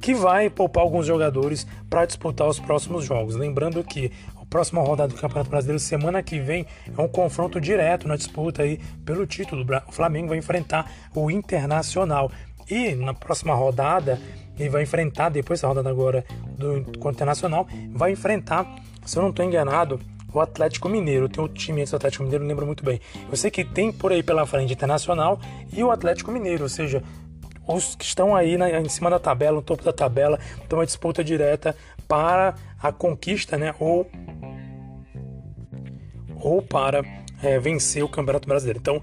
que 0.00 0.14
vai 0.14 0.48
poupar 0.48 0.82
alguns 0.82 1.06
jogadores 1.06 1.66
para 1.88 2.06
disputar 2.06 2.48
os 2.48 2.58
próximos 2.58 3.04
jogos. 3.04 3.34
Lembrando 3.34 3.82
que 3.82 4.12
a 4.36 4.44
próxima 4.46 4.80
rodada 4.80 5.12
do 5.12 5.20
Campeonato 5.20 5.50
Brasileiro, 5.50 5.80
semana 5.80 6.22
que 6.22 6.40
vem, 6.40 6.66
é 6.96 7.00
um 7.00 7.08
confronto 7.08 7.60
direto 7.60 8.08
na 8.08 8.16
disputa 8.16 8.62
aí 8.62 8.78
pelo 9.04 9.26
título. 9.26 9.66
O 9.86 9.92
Flamengo 9.92 10.28
vai 10.28 10.38
enfrentar 10.38 10.90
o 11.14 11.30
Internacional. 11.30 12.30
E 12.70 12.94
na 12.94 13.14
próxima 13.14 13.54
rodada, 13.54 14.20
ele 14.58 14.68
vai 14.68 14.82
enfrentar, 14.82 15.30
depois 15.30 15.60
da 15.60 15.68
rodada 15.68 15.88
agora 15.88 16.24
do 16.56 16.78
Internacional, 17.10 17.66
vai 17.92 18.12
enfrentar, 18.12 18.66
se 19.04 19.16
eu 19.16 19.22
não 19.22 19.30
estou 19.30 19.44
enganado, 19.44 19.98
o 20.32 20.40
Atlético 20.40 20.88
Mineiro. 20.88 21.28
Tem 21.28 21.42
o 21.42 21.48
time 21.48 21.80
antes 21.80 21.90
do 21.90 21.96
Atlético 21.96 22.24
Mineiro, 22.24 22.44
não 22.44 22.48
lembro 22.50 22.66
muito 22.66 22.84
bem. 22.84 23.00
Eu 23.30 23.36
sei 23.36 23.50
que 23.50 23.64
tem 23.64 23.90
por 23.90 24.12
aí 24.12 24.22
pela 24.22 24.46
frente 24.46 24.72
Internacional 24.72 25.40
e 25.72 25.82
o 25.82 25.90
Atlético 25.90 26.30
Mineiro, 26.30 26.64
ou 26.64 26.68
seja, 26.68 27.02
os 27.68 27.94
que 27.94 28.04
estão 28.04 28.34
aí 28.34 28.56
na, 28.56 28.80
em 28.80 28.88
cima 28.88 29.10
da 29.10 29.18
tabela, 29.18 29.56
no 29.56 29.62
topo 29.62 29.84
da 29.84 29.92
tabela, 29.92 30.38
então 30.64 30.78
uma 30.78 30.86
disputa 30.86 31.22
direta 31.22 31.76
para 32.06 32.54
a 32.82 32.90
conquista, 32.90 33.58
né? 33.58 33.74
Ou, 33.78 34.10
ou 36.40 36.62
para 36.62 37.04
é, 37.42 37.58
vencer 37.58 38.02
o 38.02 38.08
Campeonato 38.08 38.48
Brasileiro. 38.48 38.78
Então, 38.80 39.02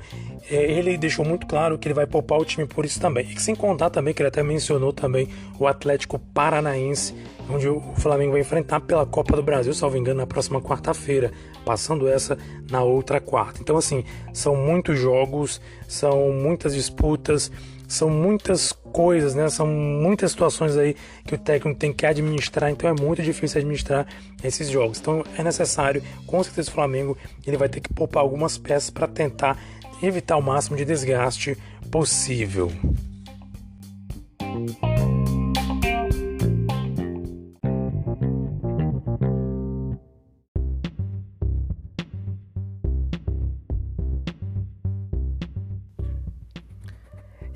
é, 0.49 0.56
ele 0.56 0.97
deixou 0.97 1.23
muito 1.25 1.45
claro 1.47 1.78
que 1.78 1.88
ele 1.88 1.93
vai 1.93 2.06
poupar 2.06 2.39
o 2.39 2.45
time 2.45 2.65
por 2.65 2.86
isso 2.86 2.99
também. 2.99 3.28
E 3.30 3.39
sem 3.39 3.56
contar 3.56 3.89
também 3.89 4.13
que 4.13 4.21
ele 4.21 4.30
até 4.30 4.43
mencionou 4.43 4.91
também 4.91 5.30
o 5.60 5.67
Atlético 5.67 6.19
Paranaense, 6.19 7.13
onde 7.49 7.67
o 7.67 7.82
Flamengo 7.97 8.34
vai 8.34 8.41
enfrentar 8.41 8.82
pela 8.82 9.06
Copa 9.06 9.36
do 9.36 9.43
Brasil, 9.43 9.73
salvo 9.73 9.97
engano, 9.97 10.19
na 10.19 10.28
próxima 10.28 10.62
quarta-feira, 10.62 11.32
passando 11.63 12.08
essa 12.08 12.38
na 12.69 12.82
outra 12.84 13.19
quarta. 13.19 13.62
Então, 13.62 13.78
assim, 13.78 14.04
são 14.34 14.56
muitos 14.56 14.99
jogos, 14.99 15.62
são 15.88 16.32
muitas 16.32 16.73
disputas 16.73 17.51
são 17.87 18.09
muitas 18.09 18.71
coisas, 18.71 19.35
né? 19.35 19.49
São 19.49 19.67
muitas 19.67 20.31
situações 20.31 20.77
aí 20.77 20.95
que 21.25 21.35
o 21.35 21.37
técnico 21.37 21.77
tem 21.77 21.93
que 21.93 22.05
administrar, 22.05 22.69
então 22.69 22.89
é 22.89 22.93
muito 22.93 23.21
difícil 23.21 23.59
administrar 23.59 24.07
esses 24.43 24.69
jogos. 24.69 24.99
Então 24.99 25.23
é 25.37 25.43
necessário, 25.43 26.01
com 26.25 26.43
certeza 26.43 26.69
o 26.69 26.73
Flamengo, 26.73 27.17
ele 27.45 27.57
vai 27.57 27.69
ter 27.69 27.79
que 27.79 27.93
poupar 27.93 28.23
algumas 28.23 28.57
peças 28.57 28.89
para 28.89 29.07
tentar 29.07 29.57
evitar 30.01 30.37
o 30.37 30.41
máximo 30.41 30.77
de 30.77 30.85
desgaste 30.85 31.57
possível. 31.91 32.71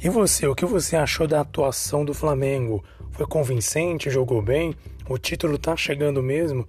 E 0.01 0.07
você, 0.07 0.47
o 0.47 0.55
que 0.55 0.65
você 0.65 0.95
achou 0.95 1.27
da 1.27 1.41
atuação 1.41 2.05
do 2.05 2.13
Flamengo? 2.13 2.81
Foi 3.12 3.27
convincente? 3.27 4.09
Jogou 4.09 4.41
bem? 4.41 4.73
O 5.09 5.17
título 5.17 5.57
tá 5.57 5.75
chegando 5.75 6.23
mesmo? 6.23 6.65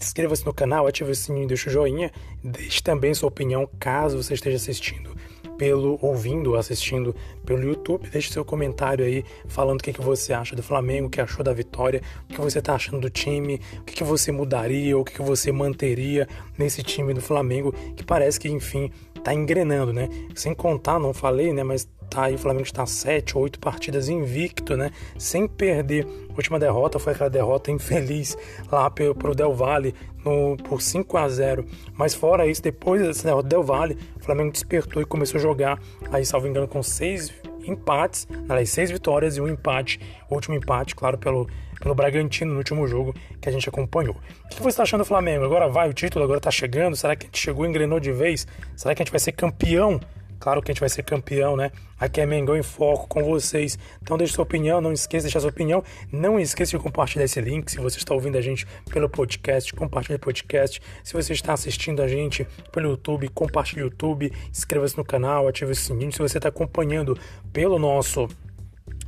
Inscreva-se 0.00 0.46
no 0.46 0.54
canal, 0.54 0.86
ative 0.86 1.10
o 1.10 1.14
sininho, 1.14 1.46
deixa 1.46 1.68
o 1.68 1.72
joinha, 1.72 2.10
deixe 2.42 2.82
também 2.82 3.12
sua 3.12 3.28
opinião 3.28 3.68
caso 3.78 4.22
você 4.22 4.32
esteja 4.32 4.56
assistindo 4.56 5.14
pelo 5.58 5.98
ouvindo, 6.00 6.56
assistindo 6.56 7.14
pelo 7.44 7.62
YouTube. 7.62 8.08
Deixe 8.08 8.32
seu 8.32 8.42
comentário 8.42 9.04
aí 9.04 9.22
falando 9.48 9.80
o 9.80 9.84
que, 9.84 9.92
que 9.92 10.00
você 10.00 10.32
acha 10.32 10.56
do 10.56 10.62
Flamengo, 10.62 11.08
o 11.08 11.10
que 11.10 11.20
achou 11.20 11.44
da 11.44 11.52
vitória, 11.52 12.00
o 12.24 12.32
que 12.32 12.40
você 12.40 12.58
está 12.58 12.74
achando 12.74 13.00
do 13.00 13.10
time, 13.10 13.60
o 13.80 13.84
que, 13.84 14.02
você 14.02 14.32
mudaria, 14.32 14.96
o 14.96 15.04
que, 15.04 15.12
que 15.12 15.22
você 15.22 15.52
manteria 15.52 16.26
nesse 16.56 16.82
time 16.82 17.12
do 17.12 17.20
Flamengo, 17.20 17.70
que 17.94 18.02
parece 18.02 18.40
que, 18.40 18.48
enfim, 18.48 18.90
tá 19.22 19.34
engrenando, 19.34 19.92
né? 19.92 20.08
Sem 20.34 20.54
contar, 20.54 20.98
não 20.98 21.12
falei, 21.12 21.52
né? 21.52 21.62
Mas 21.62 21.86
tá 22.12 22.24
aí, 22.24 22.34
o 22.34 22.38
Flamengo 22.38 22.64
está 22.64 22.84
sete 22.84 23.36
ou 23.36 23.44
oito 23.44 23.58
partidas 23.58 24.08
invicto, 24.08 24.76
né? 24.76 24.90
Sem 25.16 25.48
perder. 25.48 26.06
A 26.28 26.34
última 26.34 26.58
derrota 26.58 26.98
foi 26.98 27.14
aquela 27.14 27.30
derrota 27.30 27.70
infeliz 27.70 28.36
lá 28.70 28.90
pro 28.90 29.34
Del 29.34 29.54
Valle 29.54 29.94
no, 30.24 30.56
por 30.58 30.80
5 30.80 31.16
a 31.16 31.28
0 31.28 31.64
Mas 31.94 32.14
fora 32.14 32.46
isso, 32.46 32.62
depois 32.62 33.00
dessa 33.02 33.24
derrota 33.24 33.44
do 33.44 33.48
Del 33.48 33.62
Valle, 33.62 33.98
o 34.20 34.24
Flamengo 34.24 34.52
despertou 34.52 35.02
e 35.02 35.06
começou 35.06 35.38
a 35.38 35.42
jogar, 35.42 35.80
aí, 36.10 36.24
salvo 36.24 36.46
engano, 36.46 36.68
com 36.68 36.82
seis 36.82 37.32
empates, 37.64 38.26
aliás, 38.48 38.70
seis 38.70 38.90
vitórias 38.90 39.36
e 39.36 39.40
um 39.40 39.48
empate. 39.48 39.98
Último 40.30 40.54
empate, 40.54 40.94
claro, 40.94 41.16
pelo, 41.16 41.48
pelo 41.80 41.94
Bragantino 41.94 42.52
no 42.52 42.58
último 42.58 42.86
jogo 42.86 43.14
que 43.40 43.48
a 43.48 43.52
gente 43.52 43.68
acompanhou. 43.68 44.16
O 44.44 44.48
que 44.48 44.60
você 44.60 44.68
está 44.68 44.82
achando 44.82 45.00
do 45.00 45.06
Flamengo? 45.06 45.44
Agora 45.44 45.68
vai 45.68 45.88
o 45.88 45.92
título, 45.92 46.24
agora 46.24 46.38
está 46.38 46.50
chegando? 46.50 46.96
Será 46.96 47.16
que 47.16 47.24
a 47.24 47.28
gente 47.28 47.38
chegou 47.38 47.64
e 47.64 47.68
engrenou 47.68 47.98
de 47.98 48.12
vez? 48.12 48.46
Será 48.76 48.94
que 48.94 49.02
a 49.02 49.04
gente 49.04 49.12
vai 49.12 49.20
ser 49.20 49.32
campeão 49.32 50.00
Claro 50.42 50.60
que 50.60 50.72
a 50.72 50.74
gente 50.74 50.80
vai 50.80 50.88
ser 50.88 51.04
campeão, 51.04 51.56
né? 51.56 51.70
Aqui 52.00 52.20
é 52.20 52.26
Mengão 52.26 52.56
em 52.56 52.64
Foco 52.64 53.06
com 53.06 53.22
vocês. 53.22 53.78
Então 54.02 54.18
deixe 54.18 54.32
sua 54.32 54.42
opinião, 54.42 54.80
não 54.80 54.92
esqueça 54.92 55.20
de 55.20 55.26
deixar 55.26 55.38
sua 55.38 55.50
opinião. 55.50 55.84
Não 56.10 56.40
esqueça 56.40 56.72
de 56.72 56.82
compartilhar 56.82 57.24
esse 57.26 57.40
link. 57.40 57.70
Se 57.70 57.78
você 57.78 57.98
está 57.98 58.12
ouvindo 58.12 58.36
a 58.36 58.40
gente 58.40 58.66
pelo 58.90 59.08
podcast, 59.08 59.72
compartilhe 59.72 60.16
o 60.16 60.18
podcast. 60.18 60.82
Se 61.04 61.12
você 61.12 61.32
está 61.32 61.52
assistindo 61.52 62.02
a 62.02 62.08
gente 62.08 62.44
pelo 62.72 62.90
YouTube, 62.90 63.28
compartilhe 63.28 63.82
o 63.82 63.84
YouTube. 63.84 64.32
Inscreva-se 64.50 64.98
no 64.98 65.04
canal, 65.04 65.46
ative 65.46 65.70
o 65.70 65.76
sininho. 65.76 66.10
Se 66.10 66.18
você 66.18 66.38
está 66.38 66.48
acompanhando 66.48 67.16
pelo 67.52 67.78
nosso 67.78 68.26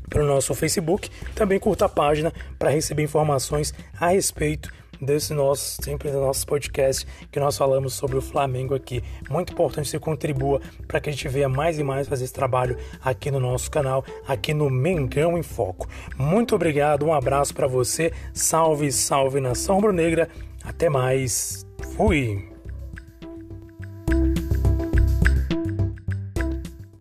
pelo 0.08 0.26
nosso 0.26 0.54
Facebook, 0.54 1.10
também 1.34 1.58
curta 1.58 1.86
a 1.86 1.88
página 1.88 2.32
para 2.60 2.70
receber 2.70 3.02
informações 3.02 3.74
a 3.98 4.10
respeito 4.10 4.70
desse 5.04 5.34
nosso, 5.34 5.82
sempre 5.82 6.10
do 6.10 6.20
nosso 6.20 6.46
podcast 6.46 7.06
que 7.30 7.38
nós 7.38 7.56
falamos 7.56 7.94
sobre 7.94 8.16
o 8.16 8.22
Flamengo 8.22 8.74
aqui. 8.74 9.02
Muito 9.28 9.52
importante 9.52 9.84
que 9.84 9.90
você 9.90 9.98
contribua 9.98 10.60
para 10.86 11.00
que 11.00 11.10
a 11.10 11.12
gente 11.12 11.28
venha 11.28 11.48
mais 11.48 11.78
e 11.78 11.82
mais 11.82 12.08
fazer 12.08 12.24
esse 12.24 12.32
trabalho 12.32 12.76
aqui 13.02 13.30
no 13.30 13.40
nosso 13.40 13.70
canal, 13.70 14.04
aqui 14.26 14.54
no 14.54 14.70
Mengão 14.70 15.36
em 15.36 15.42
Foco. 15.42 15.88
Muito 16.16 16.54
obrigado, 16.54 17.04
um 17.04 17.12
abraço 17.12 17.54
para 17.54 17.66
você. 17.66 18.12
Salve, 18.32 18.90
salve 18.90 19.40
nação 19.40 19.76
rubro-negra. 19.76 20.28
Até 20.64 20.88
mais. 20.88 21.66
Fui. 21.96 22.53